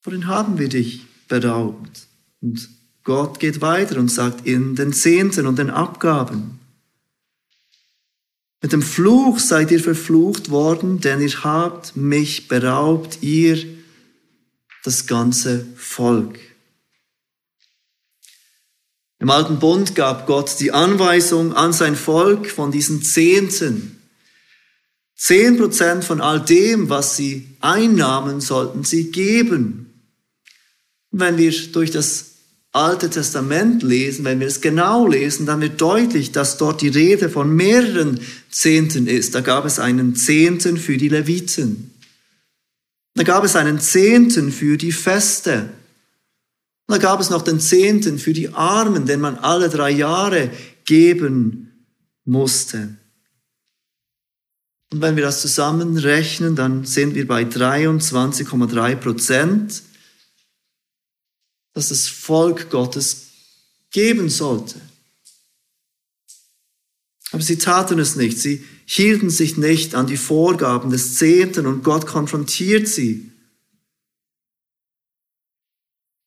Worin 0.03 0.29
haben 0.29 0.59
wir 0.59 0.71
dich 0.71 1.05
beraubt? 1.29 2.07
Und 2.41 2.71
Gott 3.03 3.39
geht 3.39 3.61
weiter 3.61 3.99
und 3.99 4.09
sagt, 4.11 4.47
in 4.47 4.77
den 4.77 4.95
Zehnten 4.95 5.47
und 5.47 5.59
den 5.59 5.69
Abgaben. 5.69 6.64
Mit 8.65 8.73
dem 8.73 8.81
Fluch 8.81 9.41
seid 9.41 9.71
ihr 9.73 9.79
verflucht 9.79 10.49
worden, 10.49 10.99
denn 10.99 11.21
ihr 11.21 11.45
habt 11.45 11.97
mich 11.97 12.49
beraubt, 12.49 13.19
ihr, 13.21 13.63
das 14.85 15.07
ganze 15.07 15.67
Volk. 15.77 16.39
Im 19.19 19.29
alten 19.29 19.59
Bund 19.59 19.95
gab 19.95 20.27
Gott 20.27 20.61
die 20.61 20.73
Anweisung 20.73 21.53
an 21.53 21.75
sein 21.75 21.95
Volk 21.95 22.51
von 22.51 22.73
diesen 22.73 23.03
Zehnten. 23.03 24.03
Zehn 25.15 25.59
Prozent 25.59 26.03
von 26.03 26.23
all 26.23 26.41
dem, 26.41 26.89
was 26.89 27.19
sie 27.19 27.59
einnahmen, 27.61 28.41
sollten 28.41 28.83
sie 28.83 29.11
geben. 29.11 30.09
Wenn 31.11 31.37
wir 31.37 31.53
durch 31.73 31.91
das 31.91 32.34
Alte 32.75 33.09
Testament 33.09 33.85
lesen, 33.85 34.25
wenn 34.25 34.41
wir 34.41 34.49
es 34.49 34.61
genau 34.61 35.07
lesen, 35.07 35.47
dann 35.47 35.61
wird 35.61 35.81
deutlich, 35.81 36.33
dass 36.33 36.57
dort 36.57 36.83
die 36.83 36.89
Rede 36.89 37.31
von 37.31 37.55
mehreren 37.55 38.19
Zehnten 38.51 39.07
ist. 39.07 39.37
Da 39.37 39.43
gab 39.43 39.65
es 39.65 39.79
einen 39.79 40.17
Zehnten 40.17 40.77
für 40.77 40.97
die 40.97 41.09
Leviten. 41.09 41.93
Da 43.15 43.23
gab 43.23 43.45
es 43.45 43.55
einen 43.55 43.79
Zehnten 43.79 44.51
für 44.51 44.77
die 44.77 44.91
Feste. 44.91 45.69
Da 46.89 46.99
gab 46.99 47.21
es 47.21 47.31
noch 47.31 47.43
den 47.43 47.61
Zehnten 47.61 48.19
für 48.19 48.33
die 48.33 48.49
Armen, 48.49 49.07
den 49.07 49.21
man 49.21 49.37
alle 49.37 49.69
drei 49.69 49.91
Jahre 49.91 50.51
geben 50.85 51.87
musste. 52.25 52.97
Und 54.93 55.01
wenn 55.01 55.15
wir 55.15 55.23
das 55.23 55.43
zusammenrechnen, 55.43 56.57
dann 56.57 56.85
sind 56.87 57.15
wir 57.15 57.29
bei 57.29 57.45
23,3 57.45 58.97
Prozent 58.97 59.83
dass 61.75 61.91
das 61.91 62.09
Volk 62.09 62.71
Gottes 62.71 63.27
geben 63.91 64.31
sollte. 64.31 64.81
Aber 67.33 67.43
sie 67.43 67.59
taten 67.59 67.99
es 67.99 68.15
nicht. 68.15 68.39
Sie 68.39 68.65
hielten 68.87 69.29
sich 69.29 69.57
nicht 69.57 69.97
an 69.97 70.07
die 70.07 70.17
Vorgaben 70.17 70.91
des 70.91 71.17
Zehnten 71.17 71.67
und 71.67 71.83
Gott 71.83 72.07
konfrontiert 72.07 72.87
sie. 72.87 73.33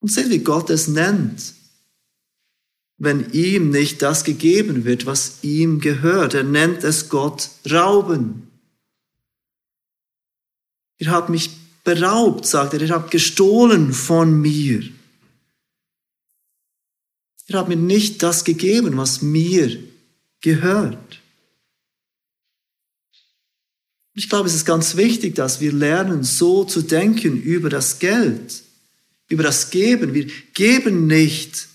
Und 0.00 0.12
seht, 0.12 0.28
wie 0.28 0.40
Gott 0.40 0.70
es 0.70 0.86
nennt, 0.86 1.54
wenn 2.98 3.32
ihm 3.32 3.70
nicht 3.70 4.02
das 4.02 4.24
gegeben 4.24 4.84
wird, 4.84 5.06
was 5.06 5.38
ihm 5.42 5.80
gehört. 5.80 6.34
Er 6.34 6.44
nennt 6.44 6.84
es 6.84 7.08
Gott 7.08 7.50
Rauben. 7.70 8.50
Ihr 10.98 11.10
habt 11.10 11.30
mich 11.30 11.50
beraubt, 11.84 12.44
sagt 12.44 12.74
er, 12.74 12.82
ihr 12.82 12.90
habt 12.90 13.10
gestohlen 13.10 13.94
von 13.94 14.40
mir. 14.40 14.82
Er 17.48 17.60
hat 17.60 17.68
mir 17.68 17.76
nicht 17.76 18.22
das 18.22 18.44
gegeben, 18.44 18.96
was 18.96 19.22
mir 19.22 19.82
gehört. 20.40 21.20
Ich 24.14 24.28
glaube, 24.28 24.48
es 24.48 24.54
ist 24.54 24.66
ganz 24.66 24.96
wichtig, 24.96 25.34
dass 25.34 25.60
wir 25.60 25.72
lernen, 25.72 26.24
so 26.24 26.64
zu 26.64 26.82
denken 26.82 27.40
über 27.40 27.70
das 27.70 27.98
Geld, 28.00 28.62
über 29.28 29.42
das 29.42 29.70
Geben. 29.70 30.12
Wir 30.12 30.26
geben 30.54 31.06
nicht, 31.06 31.68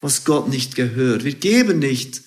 was 0.00 0.24
Gott 0.24 0.48
nicht 0.48 0.74
gehört. 0.74 1.24
Wir 1.24 1.34
geben 1.34 1.78
nicht 1.78 2.22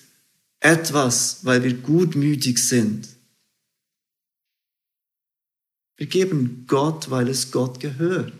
etwas, 0.60 1.40
weil 1.44 1.62
wir 1.62 1.74
gutmütig 1.74 2.58
sind. 2.58 3.08
Wir 5.96 6.06
geben 6.06 6.64
Gott, 6.66 7.10
weil 7.10 7.28
es 7.28 7.52
Gott 7.52 7.78
gehört. 7.78 8.32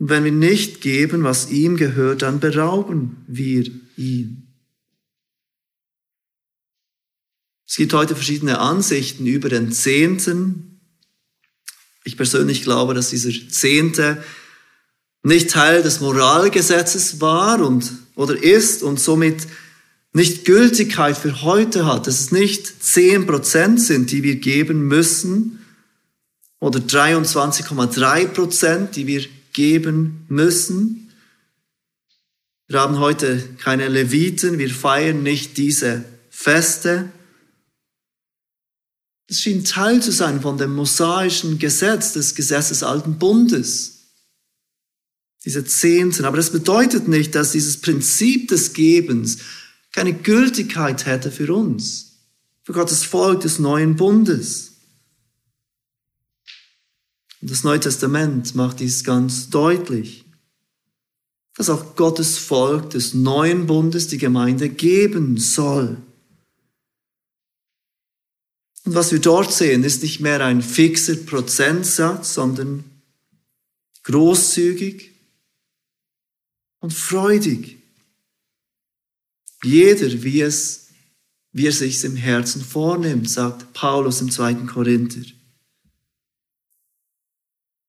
Und 0.00 0.08
wenn 0.08 0.24
wir 0.24 0.32
nicht 0.32 0.80
geben, 0.80 1.24
was 1.24 1.50
ihm 1.50 1.76
gehört, 1.76 2.22
dann 2.22 2.40
berauben 2.40 3.22
wir 3.28 3.70
ihn. 3.98 4.46
Es 7.68 7.76
gibt 7.76 7.92
heute 7.92 8.14
verschiedene 8.14 8.60
Ansichten 8.60 9.26
über 9.26 9.50
den 9.50 9.72
Zehnten. 9.72 10.80
Ich 12.02 12.16
persönlich 12.16 12.62
glaube, 12.62 12.94
dass 12.94 13.10
dieser 13.10 13.30
Zehnte 13.50 14.24
nicht 15.22 15.50
Teil 15.50 15.82
des 15.82 16.00
Moralgesetzes 16.00 17.20
war 17.20 17.60
und, 17.60 17.92
oder 18.14 18.42
ist 18.42 18.82
und 18.82 18.98
somit 18.98 19.46
nicht 20.14 20.46
Gültigkeit 20.46 21.16
für 21.16 21.42
heute 21.42 21.84
hat, 21.84 22.06
dass 22.06 22.20
es 22.20 22.32
nicht 22.32 22.82
zehn 22.82 23.26
Prozent 23.26 23.82
sind, 23.82 24.10
die 24.10 24.22
wir 24.22 24.36
geben 24.36 24.88
müssen 24.88 25.58
oder 26.58 26.78
23,3 26.80 28.28
Prozent, 28.28 28.96
die 28.96 29.06
wir 29.06 29.26
geben 29.52 30.24
müssen. 30.28 31.12
Wir 32.68 32.80
haben 32.80 32.98
heute 32.98 33.42
keine 33.58 33.88
Leviten, 33.88 34.58
wir 34.58 34.70
feiern 34.70 35.22
nicht 35.22 35.56
diese 35.56 36.04
Feste. 36.30 37.10
Es 39.26 39.40
schien 39.40 39.64
Teil 39.64 40.02
zu 40.02 40.12
sein 40.12 40.40
von 40.40 40.56
dem 40.56 40.74
mosaischen 40.74 41.58
Gesetz, 41.58 42.12
des 42.12 42.34
Gesetzes 42.34 42.82
alten 42.82 43.18
Bundes. 43.18 43.98
Diese 45.44 45.64
Zehnten. 45.64 46.24
Aber 46.24 46.36
das 46.36 46.50
bedeutet 46.50 47.08
nicht, 47.08 47.34
dass 47.34 47.52
dieses 47.52 47.80
Prinzip 47.80 48.48
des 48.48 48.72
Gebens 48.72 49.38
keine 49.92 50.12
Gültigkeit 50.12 51.06
hätte 51.06 51.30
für 51.30 51.52
uns, 51.52 52.12
für 52.62 52.72
Gottes 52.72 53.04
Volk 53.04 53.40
des 53.40 53.58
neuen 53.58 53.96
Bundes. 53.96 54.69
Und 57.40 57.50
das 57.50 57.64
Neue 57.64 57.80
Testament 57.80 58.54
macht 58.54 58.80
dies 58.80 59.04
ganz 59.04 59.48
deutlich, 59.50 60.24
dass 61.56 61.70
auch 61.70 61.96
Gottes 61.96 62.38
Volk 62.38 62.90
des 62.90 63.14
neuen 63.14 63.66
Bundes 63.66 64.08
die 64.08 64.18
Gemeinde 64.18 64.68
geben 64.68 65.38
soll. 65.38 65.96
Und 68.84 68.94
was 68.94 69.12
wir 69.12 69.20
dort 69.20 69.52
sehen, 69.52 69.84
ist 69.84 70.02
nicht 70.02 70.20
mehr 70.20 70.44
ein 70.44 70.62
fixer 70.62 71.16
Prozentsatz, 71.16 72.34
sondern 72.34 72.84
großzügig 74.04 75.10
und 76.80 76.92
freudig. 76.92 77.78
Jeder, 79.62 80.22
wie 80.22 80.40
es, 80.40 80.88
wie 81.52 81.66
er 81.66 81.72
sich 81.72 82.02
im 82.04 82.16
Herzen 82.16 82.62
vornimmt, 82.62 83.28
sagt 83.28 83.72
Paulus 83.74 84.20
im 84.22 84.30
zweiten 84.30 84.66
Korinther. 84.66 85.22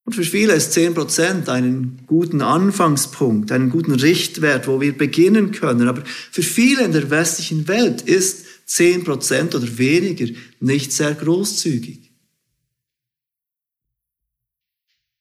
Und 0.04 0.14
für 0.14 0.24
viele 0.24 0.54
ist 0.54 0.76
10% 0.76 1.48
einen 1.48 2.04
guten 2.08 2.42
Anfangspunkt, 2.42 3.52
einen 3.52 3.70
guten 3.70 3.94
Richtwert, 3.94 4.68
wo 4.68 4.82
wir 4.82 4.98
beginnen 4.98 5.52
können. 5.52 5.88
Aber 5.88 6.04
für 6.06 6.42
viele 6.42 6.84
in 6.84 6.92
der 6.92 7.10
westlichen 7.10 7.68
Welt 7.68 8.02
ist 8.02 8.46
10% 8.68 9.56
oder 9.56 9.78
weniger 9.78 10.28
nicht 10.60 10.92
sehr 10.92 11.14
großzügig. 11.14 12.12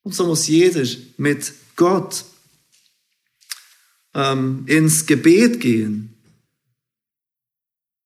Und 0.02 0.14
so 0.14 0.26
muss 0.26 0.48
jeder 0.48 0.84
mit 1.18 1.52
Gott 1.76 2.24
ähm, 4.14 4.64
ins 4.66 5.06
Gebet 5.06 5.60
gehen. 5.60 6.16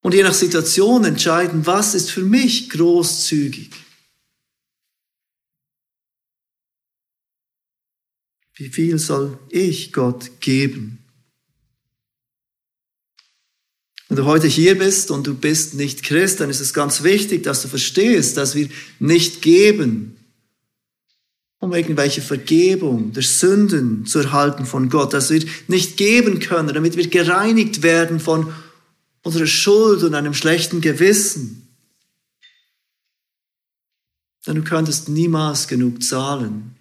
Und 0.01 0.13
je 0.13 0.23
nach 0.23 0.33
Situation 0.33 1.03
entscheiden, 1.05 1.65
was 1.65 1.95
ist 1.95 2.11
für 2.11 2.21
mich 2.21 2.69
großzügig. 2.69 3.71
Wie 8.55 8.69
viel 8.69 8.99
soll 8.99 9.37
ich 9.49 9.91
Gott 9.91 10.39
geben? 10.39 10.99
Wenn 14.07 14.17
du 14.17 14.25
heute 14.25 14.47
hier 14.47 14.77
bist 14.77 15.11
und 15.11 15.27
du 15.27 15.33
bist 15.33 15.73
nicht 15.73 16.03
Christ, 16.03 16.39
dann 16.39 16.49
ist 16.49 16.61
es 16.61 16.73
ganz 16.73 17.03
wichtig, 17.03 17.43
dass 17.43 17.63
du 17.63 17.67
verstehst, 17.67 18.37
dass 18.37 18.55
wir 18.55 18.69
nicht 18.99 19.41
geben, 19.41 20.15
um 21.59 21.73
irgendwelche 21.73 22.21
Vergebung 22.21 23.11
der 23.11 23.23
Sünden 23.23 24.05
zu 24.05 24.19
erhalten 24.19 24.65
von 24.65 24.89
Gott, 24.89 25.13
dass 25.13 25.31
wir 25.31 25.43
nicht 25.67 25.97
geben 25.97 26.39
können, 26.39 26.73
damit 26.73 26.95
wir 26.95 27.07
gereinigt 27.07 27.81
werden 27.81 28.19
von 28.19 28.53
unserer 29.23 29.47
Schuld 29.47 30.03
und 30.03 30.13
einem 30.13 30.35
schlechten 30.35 30.79
Gewissen. 30.79 31.67
Denn 34.45 34.57
du 34.57 34.63
könntest 34.63 35.09
niemals 35.09 35.67
genug 35.67 36.03
zahlen. 36.03 36.74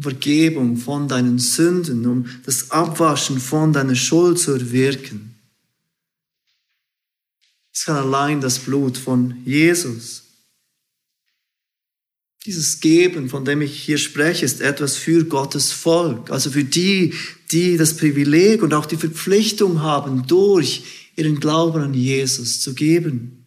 Vergebung 0.00 0.76
von 0.76 1.08
deinen 1.08 1.38
Sünden, 1.38 2.06
um 2.06 2.26
das 2.44 2.70
Abwaschen 2.70 3.40
von 3.40 3.72
deiner 3.72 3.96
Schuld 3.96 4.38
zu 4.38 4.52
erwirken. 4.52 5.34
Es 7.72 7.84
kann 7.84 7.96
allein 7.96 8.40
das 8.40 8.58
Blut 8.58 8.96
von 8.96 9.36
Jesus. 9.44 10.24
Dieses 12.46 12.80
Geben, 12.80 13.28
von 13.28 13.44
dem 13.44 13.60
ich 13.60 13.78
hier 13.80 13.98
spreche, 13.98 14.44
ist 14.44 14.60
etwas 14.60 14.96
für 14.96 15.24
Gottes 15.24 15.72
Volk, 15.72 16.30
also 16.30 16.50
für 16.50 16.64
die, 16.64 17.14
die 17.50 17.76
das 17.76 17.96
Privileg 17.96 18.62
und 18.62 18.74
auch 18.74 18.86
die 18.86 18.96
Verpflichtung 18.96 19.82
haben, 19.82 20.26
durch 20.26 21.10
ihren 21.16 21.40
Glauben 21.40 21.82
an 21.82 21.94
Jesus 21.94 22.60
zu 22.60 22.74
geben. 22.74 23.37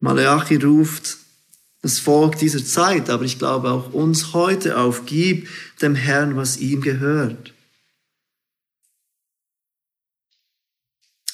Malachi 0.00 0.56
ruft 0.56 1.18
das 1.82 1.98
Volk 1.98 2.38
dieser 2.38 2.64
Zeit, 2.64 3.08
aber 3.10 3.24
ich 3.24 3.38
glaube 3.38 3.70
auch 3.70 3.92
uns 3.92 4.32
heute 4.32 4.78
auf, 4.78 5.06
gib 5.06 5.48
dem 5.80 5.94
Herrn, 5.94 6.36
was 6.36 6.56
ihm 6.56 6.80
gehört. 6.80 7.54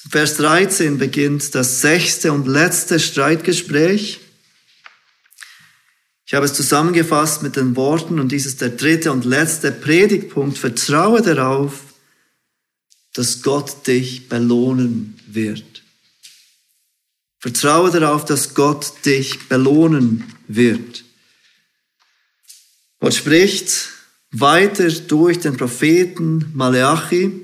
Vers 0.09 0.37
13 0.37 0.97
beginnt 0.97 1.55
das 1.55 1.81
sechste 1.81 2.31
und 2.31 2.47
letzte 2.47 2.99
Streitgespräch. 2.99 4.21
Ich 6.27 6.33
habe 6.33 6.45
es 6.45 6.53
zusammengefasst 6.53 7.43
mit 7.43 7.55
den 7.55 7.75
Worten 7.75 8.19
und 8.19 8.31
dies 8.31 8.45
ist 8.45 8.61
der 8.61 8.69
dritte 8.69 9.11
und 9.11 9.25
letzte 9.25 9.71
Predigtpunkt. 9.71 10.57
Vertraue 10.57 11.21
darauf, 11.21 11.81
dass 13.13 13.41
Gott 13.41 13.87
dich 13.87 14.29
belohnen 14.29 15.19
wird. 15.27 15.74
Vertraue 17.45 17.91
darauf, 17.91 18.25
dass 18.25 18.55
Gott 18.55 19.05
dich 19.05 19.47
belohnen 19.49 20.23
wird. 20.47 21.03
Gott 22.99 23.13
spricht 23.13 23.89
weiter 24.31 24.89
durch 24.89 25.41
den 25.41 25.55
Propheten 25.55 26.49
Maleachi 26.55 27.39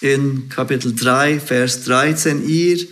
in 0.00 0.48
Kapitel 0.48 0.92
3, 0.92 1.38
Vers 1.38 1.84
13. 1.84 2.48
Ihr 2.48 2.84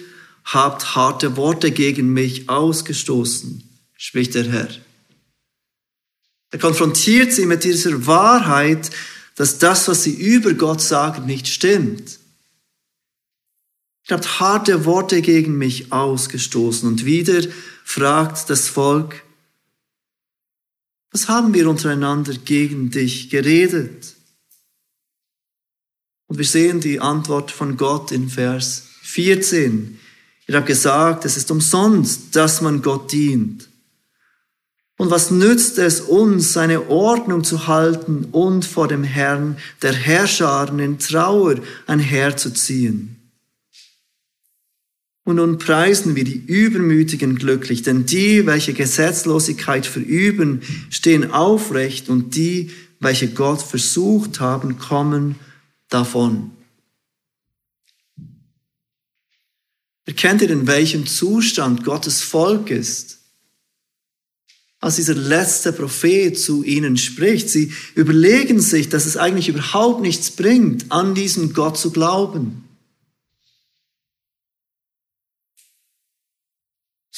habt 0.44 0.94
harte 0.94 1.37
Worte 1.37 1.72
gegen 1.72 2.12
mich 2.12 2.48
ausgestoßen, 2.48 3.68
spricht 3.96 4.37
der 4.37 4.44
Herr. 4.44 4.68
Er 6.52 6.61
konfrontiert 6.61 7.33
sie 7.33 7.44
mit 7.44 7.64
dieser 7.64 8.07
Wahrheit, 8.07 8.90
dass 9.35 9.59
das, 9.59 9.88
was 9.88 10.05
sie 10.05 10.14
über 10.14 10.55
Gott 10.55 10.81
sagen, 10.81 11.26
nicht 11.26 11.48
stimmt. 11.48 12.20
Ihr 14.08 14.16
habt 14.16 14.40
harte 14.40 14.84
Worte 14.84 15.20
gegen 15.20 15.58
mich 15.58 15.92
ausgestoßen. 15.92 16.88
Und 16.88 17.04
wieder 17.04 17.42
fragt 17.84 18.48
das 18.50 18.68
Volk, 18.68 19.22
was 21.10 21.28
haben 21.28 21.54
wir 21.54 21.68
untereinander 21.68 22.34
gegen 22.34 22.90
dich 22.90 23.30
geredet? 23.30 24.14
Und 26.28 26.38
wir 26.38 26.44
sehen 26.44 26.80
die 26.80 27.00
Antwort 27.00 27.50
von 27.50 27.76
Gott 27.76 28.12
in 28.12 28.28
Vers 28.28 28.84
14. 29.02 29.98
Ihr 30.46 30.56
habt 30.56 30.66
gesagt, 30.66 31.24
es 31.24 31.36
ist 31.36 31.50
umsonst, 31.50 32.36
dass 32.36 32.60
man 32.60 32.82
Gott 32.82 33.10
dient. 33.12 33.68
Und 34.98 35.10
was 35.10 35.30
nützt 35.30 35.78
es 35.78 36.00
uns, 36.00 36.52
seine 36.52 36.88
Ordnung 36.88 37.44
zu 37.44 37.66
halten 37.66 38.28
und 38.32 38.64
vor 38.64 38.88
dem 38.88 39.04
Herrn 39.04 39.58
der 39.82 39.92
Herrscharen 39.92 40.78
in 40.78 40.98
Trauer 40.98 41.56
einherzuziehen? 41.86 43.15
Und 45.26 45.36
nun 45.36 45.58
preisen 45.58 46.14
wir 46.14 46.22
die 46.22 46.36
Übermütigen 46.36 47.34
glücklich, 47.34 47.82
denn 47.82 48.06
die, 48.06 48.46
welche 48.46 48.74
Gesetzlosigkeit 48.74 49.84
verüben, 49.84 50.62
stehen 50.88 51.32
aufrecht 51.32 52.08
und 52.08 52.36
die, 52.36 52.70
welche 53.00 53.26
Gott 53.30 53.60
versucht 53.60 54.38
haben, 54.38 54.78
kommen 54.78 55.34
davon. 55.88 56.52
Erkennt 60.05 60.42
ihr, 60.42 60.51
in 60.51 60.68
welchem 60.68 61.07
Zustand 61.07 61.82
Gottes 61.82 62.22
Volk 62.22 62.70
ist? 62.70 63.18
Als 64.78 64.94
dieser 64.94 65.16
letzte 65.16 65.72
Prophet 65.72 66.38
zu 66.38 66.62
ihnen 66.62 66.96
spricht, 66.96 67.51
sie 67.51 67.72
überlegen 67.96 68.61
sich, 68.61 68.90
dass 68.90 69.07
es 69.07 69.16
eigentlich 69.16 69.48
überhaupt 69.48 70.03
nichts 70.03 70.30
bringt, 70.30 70.92
an 70.92 71.16
diesen 71.16 71.53
Gott 71.53 71.76
zu 71.76 71.90
glauben. 71.90 72.65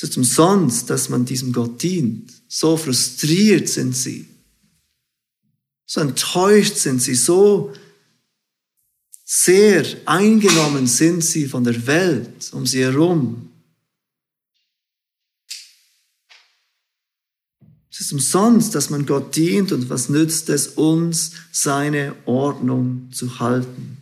Es 0.00 0.04
ist 0.04 0.16
umsonst, 0.16 0.90
dass 0.90 1.08
man 1.08 1.24
diesem 1.24 1.52
Gott 1.52 1.82
dient. 1.82 2.32
So 2.46 2.76
frustriert 2.76 3.68
sind 3.68 3.96
sie. 3.96 4.28
So 5.86 6.00
enttäuscht 6.00 6.76
sind 6.76 7.02
sie. 7.02 7.16
So 7.16 7.72
sehr 9.24 9.84
eingenommen 10.04 10.86
sind 10.86 11.24
sie 11.24 11.48
von 11.48 11.64
der 11.64 11.84
Welt 11.88 12.52
um 12.52 12.64
sie 12.64 12.84
herum. 12.84 13.50
Es 17.90 17.98
ist 17.98 18.12
umsonst, 18.12 18.76
dass 18.76 18.90
man 18.90 19.04
Gott 19.04 19.34
dient 19.34 19.72
und 19.72 19.90
was 19.90 20.08
nützt 20.08 20.48
es 20.48 20.68
uns, 20.68 21.32
seine 21.50 22.14
Ordnung 22.24 23.08
zu 23.10 23.40
halten. 23.40 23.96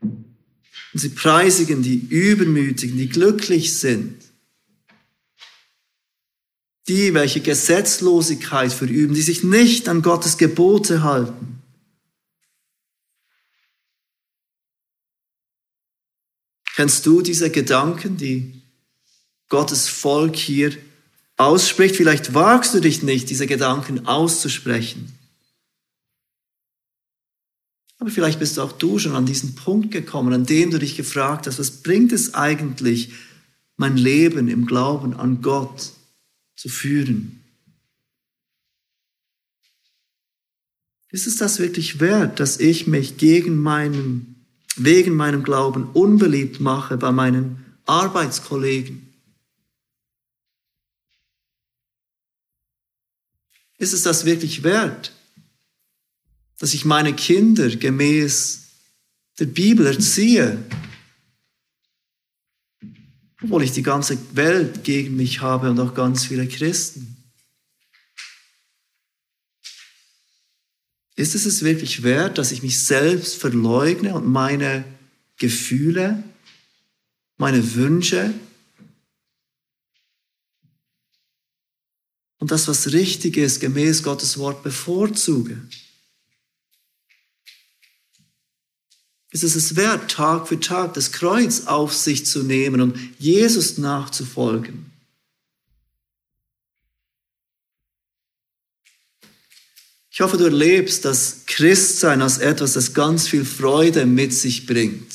Und 0.00 0.98
sie 0.98 1.10
preisigen 1.10 1.82
die 1.82 1.98
Übermütigen, 1.98 2.96
die 2.96 3.10
glücklich 3.10 3.78
sind 3.78 4.21
Die, 6.88 7.14
welche 7.14 7.40
Gesetzlosigkeit 7.40 8.72
verüben, 8.72 9.14
die 9.14 9.22
sich 9.22 9.44
nicht 9.44 9.88
an 9.88 10.02
Gottes 10.02 10.36
Gebote 10.36 11.02
halten. 11.02 11.62
Kennst 16.74 17.06
du 17.06 17.22
diese 17.22 17.50
Gedanken, 17.50 18.16
die 18.16 18.62
Gottes 19.48 19.88
Volk 19.88 20.36
hier 20.36 20.76
ausspricht? 21.36 21.96
Vielleicht 21.96 22.34
wagst 22.34 22.74
du 22.74 22.80
dich 22.80 23.02
nicht, 23.02 23.30
diese 23.30 23.46
Gedanken 23.46 24.06
auszusprechen. 24.06 25.16
Aber 27.98 28.10
vielleicht 28.10 28.40
bist 28.40 28.58
auch 28.58 28.72
du 28.72 28.98
schon 28.98 29.14
an 29.14 29.26
diesen 29.26 29.54
Punkt 29.54 29.92
gekommen, 29.92 30.32
an 30.32 30.44
dem 30.44 30.72
du 30.72 30.80
dich 30.80 30.96
gefragt 30.96 31.46
hast, 31.46 31.60
was 31.60 31.82
bringt 31.82 32.10
es 32.10 32.34
eigentlich, 32.34 33.12
mein 33.76 33.96
Leben 33.96 34.48
im 34.48 34.66
Glauben 34.66 35.14
an 35.14 35.40
Gott 35.40 35.92
zu 36.62 36.68
führen? 36.68 37.42
Ist 41.08 41.26
es 41.26 41.36
das 41.36 41.58
wirklich 41.58 41.98
wert, 41.98 42.38
dass 42.38 42.60
ich 42.60 42.86
mich 42.86 43.16
gegen 43.16 43.58
meinen, 43.58 44.46
wegen 44.76 45.16
meinem 45.16 45.42
Glauben 45.42 45.90
unbeliebt 45.90 46.60
mache 46.60 46.96
bei 46.96 47.10
meinen 47.10 47.64
Arbeitskollegen? 47.84 49.12
Ist 53.78 53.92
es 53.92 54.04
das 54.04 54.24
wirklich 54.24 54.62
wert, 54.62 55.12
dass 56.60 56.74
ich 56.74 56.84
meine 56.84 57.12
Kinder 57.12 57.74
gemäß 57.74 58.68
der 59.40 59.46
Bibel 59.46 59.86
erziehe, 59.86 60.64
obwohl 63.42 63.62
ich 63.62 63.72
die 63.72 63.82
ganze 63.82 64.18
Welt 64.36 64.84
gegen 64.84 65.16
mich 65.16 65.40
habe 65.40 65.70
und 65.70 65.80
auch 65.80 65.94
ganz 65.94 66.26
viele 66.26 66.46
Christen. 66.46 67.16
Ist 71.16 71.34
es 71.34 71.44
es 71.44 71.62
wirklich 71.62 72.02
wert, 72.02 72.38
dass 72.38 72.52
ich 72.52 72.62
mich 72.62 72.82
selbst 72.82 73.36
verleugne 73.36 74.14
und 74.14 74.26
meine 74.26 74.84
Gefühle, 75.36 76.22
meine 77.36 77.74
Wünsche 77.74 78.32
und 82.38 82.50
das, 82.50 82.66
was 82.66 82.92
richtig 82.92 83.36
ist, 83.36 83.60
gemäß 83.60 84.02
Gottes 84.02 84.38
Wort 84.38 84.62
bevorzuge? 84.62 85.60
Ist 89.32 89.42
es 89.42 89.56
es 89.56 89.76
wert, 89.76 90.10
Tag 90.10 90.46
für 90.46 90.60
Tag 90.60 90.92
das 90.94 91.10
Kreuz 91.10 91.66
auf 91.66 91.94
sich 91.94 92.26
zu 92.26 92.42
nehmen 92.42 92.82
und 92.82 92.98
Jesus 93.18 93.78
nachzufolgen. 93.78 94.92
Ich 100.10 100.20
hoffe, 100.20 100.36
du 100.36 100.44
erlebst 100.44 101.06
das 101.06 101.44
Christsein 101.46 102.20
als 102.20 102.36
etwas, 102.36 102.74
das 102.74 102.92
ganz 102.92 103.26
viel 103.26 103.46
Freude 103.46 104.04
mit 104.04 104.34
sich 104.34 104.66
bringt. 104.66 105.10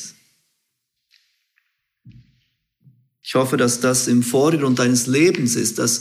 Ich 3.22 3.36
hoffe, 3.36 3.56
dass 3.56 3.78
das 3.78 4.08
im 4.08 4.24
Vordergrund 4.24 4.80
deines 4.80 5.06
Lebens 5.06 5.54
ist, 5.54 5.78
dass 5.78 6.00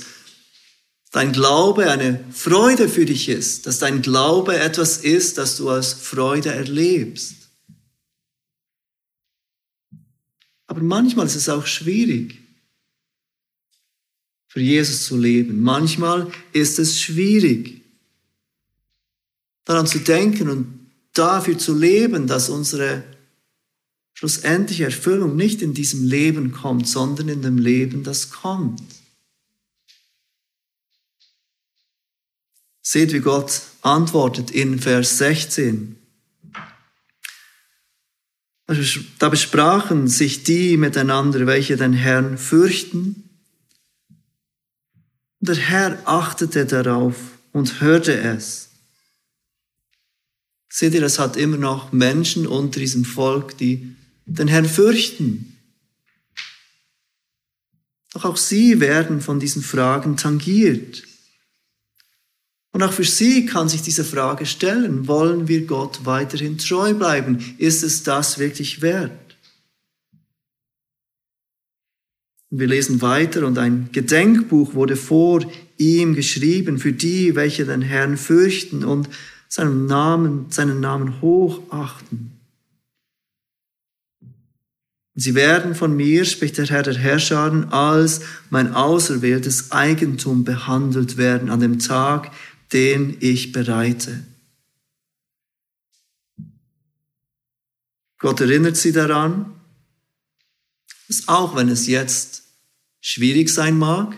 dein 1.11 1.31
Glaube 1.31 1.91
eine 1.91 2.23
Freude 2.31 2.89
für 2.89 3.05
dich 3.05 3.29
ist, 3.29 3.67
dass 3.67 3.77
dein 3.77 4.01
Glaube 4.01 4.57
etwas 4.57 4.97
ist, 4.97 5.37
das 5.37 5.57
du 5.57 5.69
als 5.69 5.93
Freude 5.93 6.49
erlebst. 6.49 7.36
Aber 10.77 10.85
manchmal 10.85 11.25
ist 11.25 11.33
es 11.33 11.49
auch 11.49 11.65
schwierig, 11.65 12.37
für 14.47 14.61
Jesus 14.61 15.05
zu 15.05 15.17
leben. 15.17 15.63
Manchmal 15.63 16.31
ist 16.53 16.77
es 16.77 17.01
schwierig, 17.01 17.81
daran 19.65 19.87
zu 19.87 19.97
denken 19.97 20.49
und 20.49 20.91
dafür 21.13 21.57
zu 21.57 21.73
leben, 21.73 22.27
dass 22.27 22.49
unsere 22.49 23.03
schlussendliche 24.13 24.83
Erfüllung 24.83 25.35
nicht 25.35 25.63
in 25.63 25.73
diesem 25.73 26.05
Leben 26.05 26.51
kommt, 26.51 26.87
sondern 26.87 27.27
in 27.27 27.41
dem 27.41 27.57
Leben, 27.57 28.03
das 28.03 28.29
kommt. 28.29 28.83
Seht, 32.83 33.13
wie 33.13 33.21
Gott 33.21 33.63
antwortet 33.81 34.51
in 34.51 34.77
Vers 34.77 35.17
16. 35.17 35.97
Da 39.19 39.29
besprachen 39.29 40.09
sich 40.09 40.43
die 40.43 40.75
miteinander, 40.75 41.47
welche 41.47 41.77
den 41.77 41.93
Herrn 41.93 42.37
fürchten. 42.37 43.29
Der 45.39 45.55
Herr 45.55 46.01
achtete 46.05 46.65
darauf 46.65 47.15
und 47.53 47.79
hörte 47.79 48.19
es. 48.19 48.69
Seht 50.69 50.93
ihr, 50.93 51.03
es 51.03 51.17
hat 51.17 51.37
immer 51.37 51.57
noch 51.57 51.93
Menschen 51.93 52.45
unter 52.45 52.81
diesem 52.81 53.05
Volk, 53.05 53.57
die 53.57 53.95
den 54.25 54.49
Herrn 54.49 54.65
fürchten. 54.65 55.57
Doch 58.13 58.25
auch 58.25 58.37
sie 58.37 58.81
werden 58.81 59.21
von 59.21 59.39
diesen 59.39 59.61
Fragen 59.61 60.17
tangiert. 60.17 61.06
Und 62.77 62.83
auch 62.83 62.93
für 62.93 63.05
sie 63.05 63.47
kann 63.47 63.67
sich 63.67 63.81
diese 63.81 64.03
Frage 64.03 64.45
stellen, 64.45 65.07
wollen 65.07 65.47
wir 65.47 65.65
Gott 65.65 66.01
weiterhin 66.03 66.59
treu 66.59 66.93
bleiben? 66.93 67.55
Ist 67.57 67.81
es 67.81 68.03
das 68.03 68.37
wirklich 68.37 68.83
wert? 68.83 69.35
Und 72.51 72.59
wir 72.59 72.67
lesen 72.67 73.01
weiter 73.01 73.47
und 73.47 73.57
ein 73.57 73.89
Gedenkbuch 73.93 74.75
wurde 74.75 74.95
vor 74.95 75.43
ihm 75.79 76.13
geschrieben 76.13 76.77
für 76.77 76.93
die, 76.93 77.33
welche 77.33 77.65
den 77.65 77.81
Herrn 77.81 78.15
fürchten 78.15 78.83
und 78.83 79.09
seinen 79.47 79.87
Namen, 79.87 80.45
seinen 80.51 80.79
Namen 80.79 81.19
hochachten. 81.19 82.33
Sie 85.15 85.33
werden 85.33 85.73
von 85.73 85.95
mir, 85.95 86.25
spricht 86.25 86.59
der 86.59 86.67
Herr 86.67 86.83
der 86.83 86.93
Herrscharen, 86.93 87.73
als 87.73 88.21
mein 88.51 88.75
auserwähltes 88.75 89.71
Eigentum 89.71 90.43
behandelt 90.43 91.17
werden 91.17 91.49
an 91.49 91.59
dem 91.59 91.79
Tag, 91.79 92.29
den 92.73 93.17
ich 93.19 93.51
bereite. 93.51 94.25
Gott 98.19 98.41
erinnert 98.41 98.77
sie 98.77 98.91
daran, 98.91 99.59
dass 101.07 101.27
auch 101.27 101.55
wenn 101.55 101.69
es 101.69 101.87
jetzt 101.87 102.43
schwierig 102.99 103.49
sein 103.49 103.77
mag, 103.77 104.17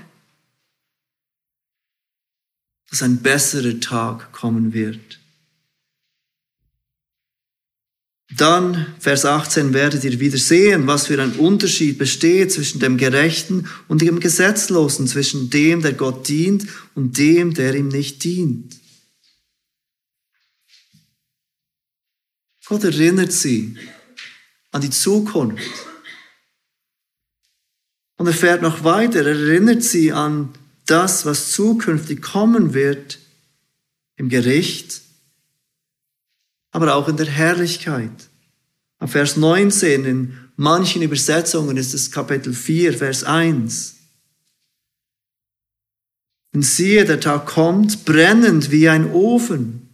dass 2.89 3.03
ein 3.03 3.21
besserer 3.21 3.79
Tag 3.79 4.31
kommen 4.31 4.73
wird. 4.73 5.18
Dann, 8.35 8.93
Vers 8.99 9.25
18, 9.25 9.73
werdet 9.73 10.03
ihr 10.03 10.19
wieder 10.19 10.37
sehen, 10.37 10.85
was 10.85 11.07
für 11.07 11.21
ein 11.21 11.33
Unterschied 11.33 11.97
besteht 11.97 12.51
zwischen 12.51 12.79
dem 12.79 12.97
Gerechten 12.97 13.67
und 13.87 14.01
dem 14.01 14.19
Gesetzlosen, 14.19 15.07
zwischen 15.07 15.49
dem, 15.49 15.81
der 15.81 15.93
Gott 15.93 16.27
dient 16.27 16.67
und 16.93 17.17
dem, 17.17 17.55
der 17.55 17.73
ihm 17.73 17.87
nicht 17.87 18.23
dient. 18.23 18.75
Gott 22.65 22.83
erinnert 22.83 23.31
sie 23.31 23.75
an 24.71 24.81
die 24.81 24.91
Zukunft. 24.91 25.87
Und 28.17 28.27
er 28.27 28.33
fährt 28.33 28.61
noch 28.61 28.83
weiter, 28.83 29.25
er 29.25 29.27
erinnert 29.27 29.81
sie 29.81 30.11
an 30.11 30.53
das, 30.85 31.25
was 31.25 31.51
zukünftig 31.51 32.21
kommen 32.21 32.75
wird 32.75 33.17
im 34.17 34.29
Gericht 34.29 35.01
aber 36.71 36.95
auch 36.95 37.07
in 37.07 37.17
der 37.17 37.27
Herrlichkeit. 37.27 38.29
Auf 38.99 39.11
Vers 39.11 39.37
19, 39.37 40.05
in 40.05 40.37
manchen 40.55 41.01
Übersetzungen 41.01 41.77
ist 41.77 41.93
es 41.93 42.11
Kapitel 42.11 42.53
4, 42.53 42.93
Vers 42.93 43.23
1. 43.23 43.95
Und 46.53 46.63
siehe, 46.63 47.05
der 47.05 47.19
Tag 47.19 47.45
kommt, 47.45 48.05
brennend 48.05 48.71
wie 48.71 48.89
ein 48.89 49.11
Ofen. 49.11 49.87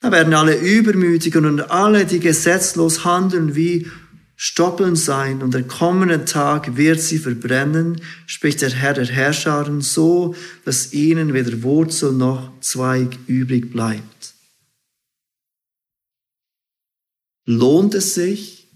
Da 0.00 0.12
werden 0.12 0.34
alle 0.34 0.56
Übermütigen 0.56 1.46
und 1.46 1.70
alle, 1.70 2.04
die 2.04 2.20
gesetzlos 2.20 3.04
handeln, 3.04 3.54
wie 3.54 3.90
Stoppeln 4.38 4.96
sein, 4.96 5.42
und 5.42 5.54
der 5.54 5.62
kommende 5.62 6.26
Tag 6.26 6.76
wird 6.76 7.00
sie 7.00 7.18
verbrennen, 7.18 8.02
spricht 8.26 8.60
der 8.60 8.70
Herr 8.70 8.92
der 8.92 9.06
Herrscharen, 9.06 9.80
so, 9.80 10.34
dass 10.66 10.92
ihnen 10.92 11.32
weder 11.32 11.62
Wurzel 11.62 12.12
noch 12.12 12.52
Zweig 12.60 13.16
übrig 13.26 13.72
bleibt. 13.72 14.15
Lohnt 17.46 17.94
es 17.94 18.14
sich, 18.14 18.68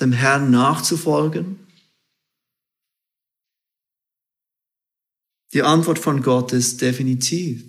dem 0.00 0.12
Herrn 0.12 0.50
nachzufolgen? 0.50 1.66
Die 5.52 5.62
Antwort 5.62 5.98
von 5.98 6.22
Gott 6.22 6.52
ist 6.52 6.80
definitiv. 6.80 7.64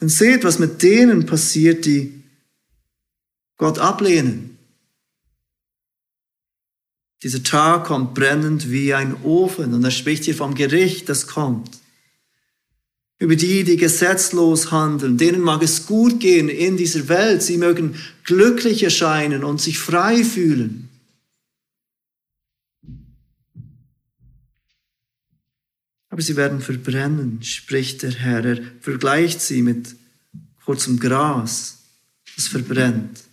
Denn 0.00 0.08
seht, 0.08 0.44
was 0.44 0.58
mit 0.58 0.82
denen 0.82 1.24
passiert, 1.26 1.86
die 1.86 2.24
Gott 3.56 3.78
ablehnen, 3.78 4.54
Dieser 7.24 7.42
Tag 7.42 7.86
kommt 7.86 8.12
brennend 8.12 8.70
wie 8.70 8.92
ein 8.92 9.24
Ofen 9.24 9.72
und 9.72 9.82
er 9.82 9.90
spricht 9.90 10.24
hier 10.24 10.34
vom 10.34 10.54
Gericht, 10.54 11.08
das 11.08 11.26
kommt. 11.26 11.70
Über 13.18 13.36
die, 13.36 13.64
die 13.64 13.76
gesetzlos 13.76 14.70
handeln, 14.72 15.16
denen 15.16 15.40
mag 15.40 15.62
es 15.62 15.86
gut 15.86 16.20
gehen 16.20 16.48
in 16.48 16.76
dieser 16.76 17.08
Welt, 17.08 17.42
sie 17.42 17.56
mögen 17.56 17.94
glücklich 18.24 18.82
erscheinen 18.82 19.44
und 19.44 19.60
sich 19.60 19.78
frei 19.78 20.24
fühlen. 20.24 20.88
Aber 26.14 26.22
sie 26.22 26.36
werden 26.36 26.60
verbrennen, 26.60 27.42
spricht 27.42 28.02
der 28.02 28.12
Herr. 28.12 28.44
Er 28.44 28.62
vergleicht 28.80 29.40
sie 29.40 29.62
mit 29.62 29.96
kurzem 30.64 31.00
Gras, 31.00 31.82
das 32.36 32.46
verbrennt, 32.46 33.24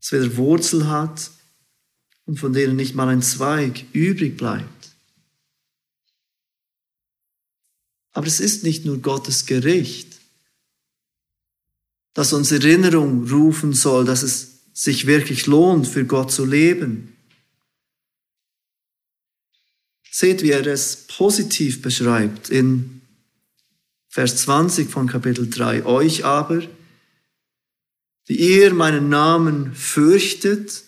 das 0.00 0.12
weder 0.12 0.36
Wurzel 0.38 0.88
hat 0.88 1.30
und 2.24 2.38
von 2.38 2.54
denen 2.54 2.74
nicht 2.74 2.94
mal 2.94 3.08
ein 3.08 3.20
Zweig 3.20 3.84
übrig 3.92 4.38
bleibt. 4.38 4.79
Aber 8.12 8.26
es 8.26 8.40
ist 8.40 8.64
nicht 8.64 8.84
nur 8.84 8.98
Gottes 8.98 9.46
Gericht, 9.46 10.18
das 12.14 12.32
uns 12.32 12.50
Erinnerung 12.50 13.28
rufen 13.28 13.72
soll, 13.72 14.04
dass 14.04 14.22
es 14.22 14.60
sich 14.72 15.06
wirklich 15.06 15.46
lohnt, 15.46 15.86
für 15.86 16.04
Gott 16.04 16.32
zu 16.32 16.44
leben. 16.44 17.16
Seht, 20.10 20.42
wie 20.42 20.50
er 20.50 20.66
es 20.66 21.06
positiv 21.06 21.82
beschreibt 21.82 22.50
in 22.50 23.00
Vers 24.08 24.38
20 24.38 24.90
von 24.90 25.06
Kapitel 25.06 25.48
3. 25.48 25.86
Euch 25.86 26.24
aber, 26.24 26.62
die 28.28 28.40
ihr 28.40 28.74
meinen 28.74 29.08
Namen 29.08 29.72
fürchtet, 29.74 30.82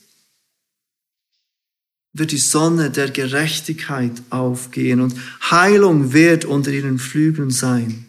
wird 2.13 2.31
die 2.31 2.39
Sonne 2.39 2.91
der 2.91 3.11
Gerechtigkeit 3.11 4.13
aufgehen 4.31 5.01
und 5.01 5.15
Heilung 5.51 6.13
wird 6.13 6.45
unter 6.45 6.71
ihren 6.71 6.99
Flügeln 6.99 7.51
sein. 7.51 8.07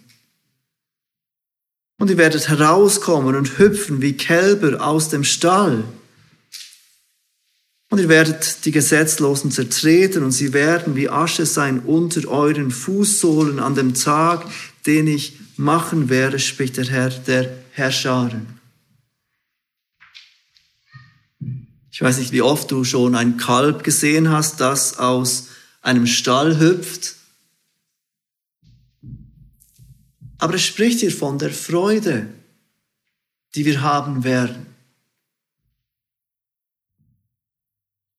Und 1.99 2.09
ihr 2.09 2.17
werdet 2.17 2.49
herauskommen 2.49 3.35
und 3.35 3.59
hüpfen 3.59 4.01
wie 4.01 4.13
Kälber 4.13 4.85
aus 4.85 5.09
dem 5.09 5.23
Stall. 5.23 5.85
Und 7.89 7.99
ihr 7.99 8.09
werdet 8.09 8.65
die 8.65 8.71
Gesetzlosen 8.71 9.51
zertreten 9.51 10.23
und 10.23 10.31
sie 10.31 10.51
werden 10.51 10.95
wie 10.95 11.09
Asche 11.09 11.45
sein 11.45 11.79
unter 11.79 12.27
euren 12.27 12.71
Fußsohlen 12.71 13.59
an 13.59 13.75
dem 13.75 13.93
Tag, 13.93 14.49
den 14.85 15.07
ich 15.07 15.39
machen 15.55 16.09
werde, 16.09 16.39
spricht 16.39 16.77
der 16.77 16.85
Herr 16.85 17.09
der 17.09 17.53
Herrscharen. 17.71 18.52
Ich 21.93 22.01
weiß 22.01 22.17
nicht, 22.17 22.31
wie 22.31 22.41
oft 22.41 22.71
du 22.71 22.83
schon 22.83 23.13
ein 23.13 23.37
Kalb 23.37 23.83
gesehen 23.83 24.31
hast, 24.31 24.59
das 24.59 24.97
aus 24.97 25.49
einem 25.83 26.07
Stall 26.07 26.59
hüpft. 26.59 27.13
Aber 30.39 30.55
es 30.55 30.65
spricht 30.65 31.01
hier 31.01 31.11
von 31.11 31.37
der 31.37 31.51
Freude, 31.51 32.27
die 33.53 33.65
wir 33.65 33.83
haben 33.83 34.23
werden. 34.23 34.65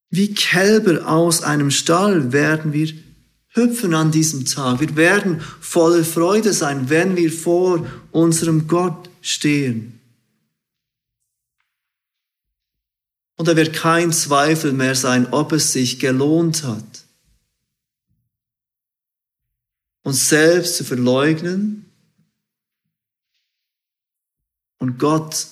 Wie 0.09 0.33
Kälber 0.33 1.09
aus 1.09 1.43
einem 1.43 1.73
Stall 1.73 2.33
werden 2.33 2.73
wir 2.73 2.95
hüpfen 3.49 3.93
an 3.93 4.13
diesem 4.13 4.45
Tag. 4.45 4.79
Wir 4.79 4.95
werden 4.95 5.41
voller 5.61 6.05
Freude 6.05 6.53
sein, 6.53 6.91
wenn 6.91 7.17
wir 7.17 7.33
vor 7.33 7.85
unserem 8.13 8.69
Gott 8.69 9.11
stehen. 9.21 9.94
Und 13.37 13.49
da 13.49 13.57
wird 13.57 13.75
kein 13.75 14.13
Zweifel 14.13 14.73
mehr 14.73 14.95
sein, 14.95 15.33
ob 15.33 15.53
es 15.53 15.73
sich 15.73 15.99
gelohnt 15.99 16.63
hat, 16.63 17.05
uns 20.03 20.29
selbst 20.29 20.77
zu 20.77 20.85
verleugnen 20.85 21.91
und 24.79 24.99
Gott 24.99 25.49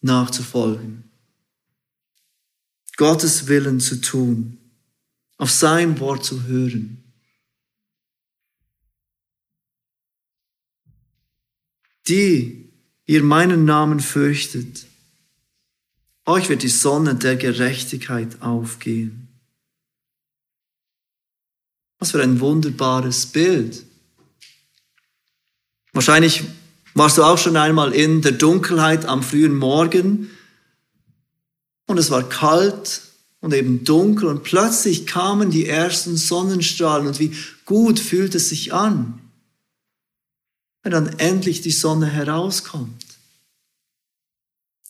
nachzufolgen, 0.00 1.04
Gottes 2.96 3.48
Willen 3.48 3.80
zu 3.80 4.00
tun, 4.00 4.58
auf 5.36 5.50
sein 5.50 6.00
Wort 6.00 6.24
zu 6.24 6.44
hören. 6.44 7.02
Die 12.08 12.72
ihr 13.04 13.22
meinen 13.22 13.64
Namen 13.64 14.00
fürchtet, 14.00 14.86
euch 16.26 16.48
wird 16.48 16.62
die 16.62 16.68
Sonne 16.68 17.14
der 17.14 17.36
Gerechtigkeit 17.36 18.42
aufgehen. 18.42 19.28
Was 21.98 22.10
für 22.10 22.22
ein 22.22 22.40
wunderbares 22.40 23.26
Bild. 23.26 23.84
Wahrscheinlich 25.92 26.44
warst 26.94 27.16
du 27.16 27.22
auch 27.22 27.38
schon 27.38 27.56
einmal 27.56 27.92
in 27.92 28.20
der 28.20 28.32
Dunkelheit 28.32 29.06
am 29.06 29.22
frühen 29.22 29.56
Morgen 29.56 30.30
und 31.86 31.98
es 31.98 32.10
war 32.10 32.28
kalt 32.28 33.02
und 33.40 33.54
eben 33.54 33.84
dunkel 33.84 34.28
und 34.28 34.42
plötzlich 34.42 35.06
kamen 35.06 35.50
die 35.50 35.66
ersten 35.66 36.16
Sonnenstrahlen 36.16 37.06
und 37.06 37.18
wie 37.18 37.34
gut 37.64 37.98
fühlt 37.98 38.34
es 38.34 38.48
sich 38.48 38.74
an, 38.74 39.20
wenn 40.82 40.92
dann 40.92 41.18
endlich 41.18 41.60
die 41.60 41.70
Sonne 41.70 42.06
herauskommt. 42.06 43.05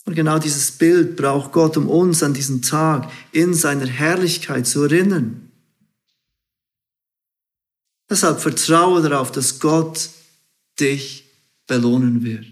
Und 0.07 0.15
genau 0.15 0.39
dieses 0.39 0.71
Bild 0.71 1.17
braucht 1.17 1.51
Gott, 1.51 1.75
um 1.75 1.89
uns 1.89 2.23
an 2.23 2.33
diesen 2.33 2.61
Tag 2.61 3.11
in 3.33 3.53
seiner 3.53 3.87
Herrlichkeit 3.87 4.65
zu 4.65 4.83
erinnern. 4.83 5.51
Deshalb 8.09 8.39
vertraue 8.39 9.01
darauf, 9.01 9.33
dass 9.33 9.59
Gott 9.59 10.09
dich 10.79 11.25
belohnen 11.67 12.23
wird. 12.23 12.45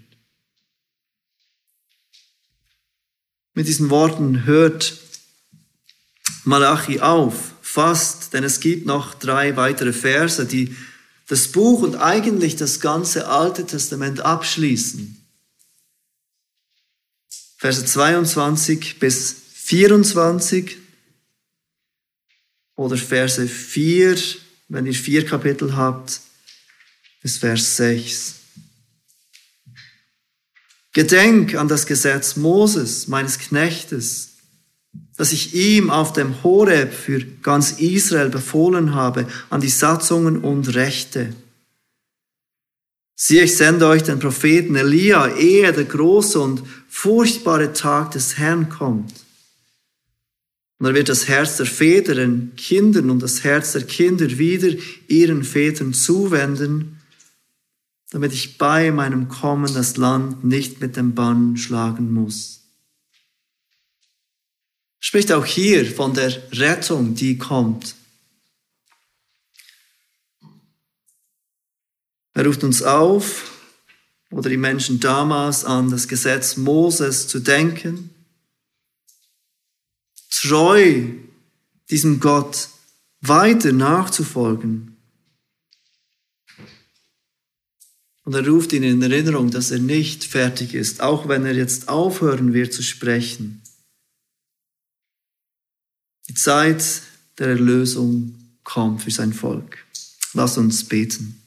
Mit 3.54 3.66
diesen 3.66 3.88
Worten 3.88 4.44
hört 4.44 5.00
Malachi 6.44 7.00
auf, 7.00 7.54
fast, 7.62 8.34
denn 8.34 8.44
es 8.44 8.60
gibt 8.60 8.84
noch 8.84 9.14
drei 9.14 9.56
weitere 9.56 9.94
Verse, 9.94 10.44
die 10.44 10.76
das 11.26 11.48
Buch 11.48 11.80
und 11.80 11.96
eigentlich 11.96 12.56
das 12.56 12.80
ganze 12.80 13.28
Alte 13.28 13.64
Testament 13.64 14.20
abschließen. 14.20 15.15
Verse 17.56 17.84
22 17.84 18.98
bis 18.98 19.34
24 19.54 20.76
oder 22.76 22.96
Verse 22.96 23.48
4, 23.48 24.16
wenn 24.68 24.86
ihr 24.86 24.94
vier 24.94 25.24
Kapitel 25.24 25.74
habt, 25.74 26.20
bis 27.22 27.38
Vers 27.38 27.76
6. 27.78 28.34
Gedenk 30.92 31.54
an 31.54 31.68
das 31.68 31.86
Gesetz 31.86 32.36
Moses, 32.36 33.08
meines 33.08 33.38
Knechtes, 33.38 34.36
das 35.16 35.32
ich 35.32 35.54
ihm 35.54 35.90
auf 35.90 36.12
dem 36.12 36.42
Horeb 36.42 36.92
für 36.92 37.24
ganz 37.42 37.72
Israel 37.72 38.28
befohlen 38.28 38.94
habe, 38.94 39.26
an 39.50 39.60
die 39.60 39.68
Satzungen 39.68 40.38
und 40.38 40.74
Rechte 40.74 41.34
Siehe, 43.18 43.44
ich 43.44 43.56
sende 43.56 43.86
euch 43.86 44.02
den 44.02 44.18
Propheten 44.18 44.76
Elia, 44.76 45.34
ehe 45.36 45.72
der 45.72 45.84
große 45.84 46.38
und 46.38 46.62
furchtbare 46.86 47.72
Tag 47.72 48.10
des 48.10 48.36
Herrn 48.36 48.68
kommt. 48.68 49.12
Und 50.78 50.86
er 50.86 50.94
wird 50.94 51.08
das 51.08 51.26
Herz 51.26 51.56
der 51.56 51.64
Väter 51.64 52.14
den 52.14 52.54
Kindern 52.56 53.08
und 53.08 53.22
das 53.22 53.42
Herz 53.42 53.72
der 53.72 53.84
Kinder 53.84 54.36
wieder 54.36 54.76
ihren 55.08 55.44
Vätern 55.44 55.94
zuwenden, 55.94 57.00
damit 58.10 58.34
ich 58.34 58.58
bei 58.58 58.90
meinem 58.90 59.28
Kommen 59.28 59.72
das 59.72 59.96
Land 59.96 60.44
nicht 60.44 60.82
mit 60.82 60.96
dem 60.96 61.14
Bann 61.14 61.56
schlagen 61.56 62.12
muss. 62.12 62.64
Spricht 65.00 65.32
auch 65.32 65.46
hier 65.46 65.86
von 65.86 66.12
der 66.12 66.36
Rettung, 66.52 67.14
die 67.14 67.38
kommt. 67.38 67.94
Er 72.36 72.44
ruft 72.44 72.64
uns 72.64 72.82
auf, 72.82 73.50
oder 74.30 74.50
die 74.50 74.58
Menschen 74.58 75.00
damals 75.00 75.64
an 75.64 75.88
das 75.88 76.06
Gesetz 76.06 76.58
Moses 76.58 77.28
zu 77.28 77.40
denken, 77.40 78.10
treu 80.30 81.14
diesem 81.88 82.20
Gott 82.20 82.68
weiter 83.22 83.72
nachzufolgen. 83.72 84.98
Und 88.24 88.34
er 88.34 88.46
ruft 88.46 88.74
ihn 88.74 88.82
in 88.82 89.00
Erinnerung, 89.00 89.50
dass 89.50 89.70
er 89.70 89.78
nicht 89.78 90.24
fertig 90.24 90.74
ist, 90.74 91.00
auch 91.00 91.28
wenn 91.28 91.46
er 91.46 91.54
jetzt 91.54 91.88
aufhören 91.88 92.52
wird 92.52 92.74
zu 92.74 92.82
sprechen. 92.82 93.62
Die 96.28 96.34
Zeit 96.34 97.00
der 97.38 97.48
Erlösung 97.48 98.34
kommt 98.62 99.04
für 99.04 99.10
sein 99.10 99.32
Volk. 99.32 99.78
Lass 100.34 100.58
uns 100.58 100.84
beten. 100.84 101.45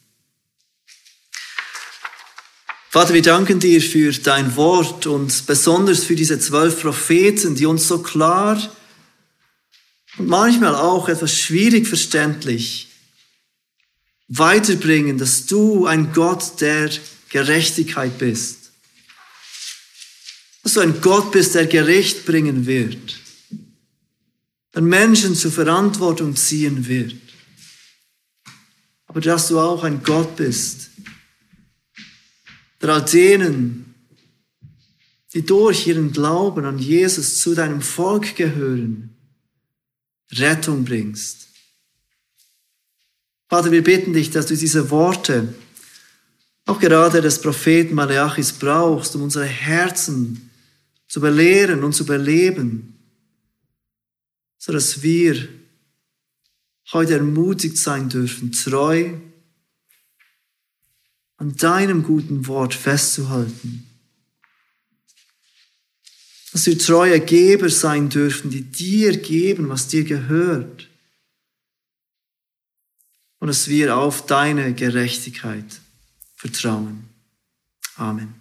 Vater, 2.91 3.13
wir 3.13 3.21
danken 3.21 3.59
dir 3.59 3.83
für 3.83 4.11
dein 4.13 4.55
Wort 4.55 5.05
und 5.05 5.45
besonders 5.45 6.03
für 6.03 6.15
diese 6.15 6.39
zwölf 6.39 6.81
Propheten, 6.81 7.53
die 7.53 7.67
uns 7.67 7.87
so 7.87 7.99
klar 7.99 8.59
und 10.17 10.27
manchmal 10.27 10.73
auch 10.73 11.07
etwas 11.07 11.37
schwierig 11.39 11.87
verständlich 11.87 12.87
weiterbringen, 14.27 15.19
dass 15.19 15.45
du 15.45 15.85
ein 15.85 16.13
Gott 16.13 16.61
der 16.61 16.89
Gerechtigkeit 17.29 18.17
bist. 18.17 18.71
Dass 20.63 20.73
du 20.73 20.79
ein 20.79 20.99
Gott 20.99 21.31
bist, 21.31 21.53
der 21.53 21.67
Gericht 21.67 22.25
bringen 22.25 22.65
wird. 22.65 23.19
Der 24.73 24.81
Menschen 24.81 25.35
zur 25.35 25.51
Verantwortung 25.51 26.35
ziehen 26.35 26.87
wird. 26.87 27.13
Aber 29.05 29.21
dass 29.21 29.47
du 29.47 29.59
auch 29.59 29.83
ein 29.83 30.01
Gott 30.01 30.35
bist, 30.37 30.88
der 32.82 32.89
all 32.89 33.05
denen, 33.05 33.93
die 35.34 35.45
durch 35.45 35.88
ihren 35.88 36.11
Glauben 36.11 36.65
an 36.65 36.80
Jesus 36.80 37.39
zu 37.39 37.53
deinem 37.53 37.82
Volk 37.82 38.36
gehören, 38.36 39.15
Rettung 40.32 40.86
bringst. 40.86 41.47
Vater, 43.47 43.71
wir 43.71 43.84
bitten 43.84 44.13
dich, 44.13 44.30
dass 44.30 44.45
du 44.45 44.55
diese 44.55 44.89
Worte, 44.91 45.53
auch 46.65 46.80
gerade 46.80 47.21
des 47.21 47.41
Propheten 47.41 47.95
Maleachis, 47.95 48.53
brauchst, 48.53 49.15
um 49.15 49.23
unsere 49.23 49.45
Herzen 49.45 50.51
zu 51.07 51.19
belehren 51.19 51.84
und 51.84 51.93
zu 51.93 52.05
beleben, 52.05 52.99
so 54.59 54.71
dass 54.71 55.01
wir 55.01 55.49
heute 56.93 57.15
ermutigt 57.15 57.77
sein 57.77 58.09
dürfen, 58.09 58.51
treu 58.51 59.13
an 61.39 61.55
deinem 61.55 62.03
guten 62.03 62.47
Wort 62.47 62.73
festzuhalten. 62.75 63.87
Dass 66.51 66.65
wir 66.65 66.77
treue 66.77 67.19
Geber 67.21 67.69
sein 67.69 68.09
dürfen, 68.09 68.51
die 68.51 68.63
dir 68.63 69.17
geben, 69.17 69.69
was 69.69 69.87
dir 69.87 70.03
gehört. 70.03 70.89
Und 73.39 73.47
dass 73.47 73.69
wir 73.69 73.95
auf 73.95 74.25
deine 74.25 74.73
Gerechtigkeit 74.73 75.79
vertrauen. 76.35 77.07
Amen. 77.95 78.33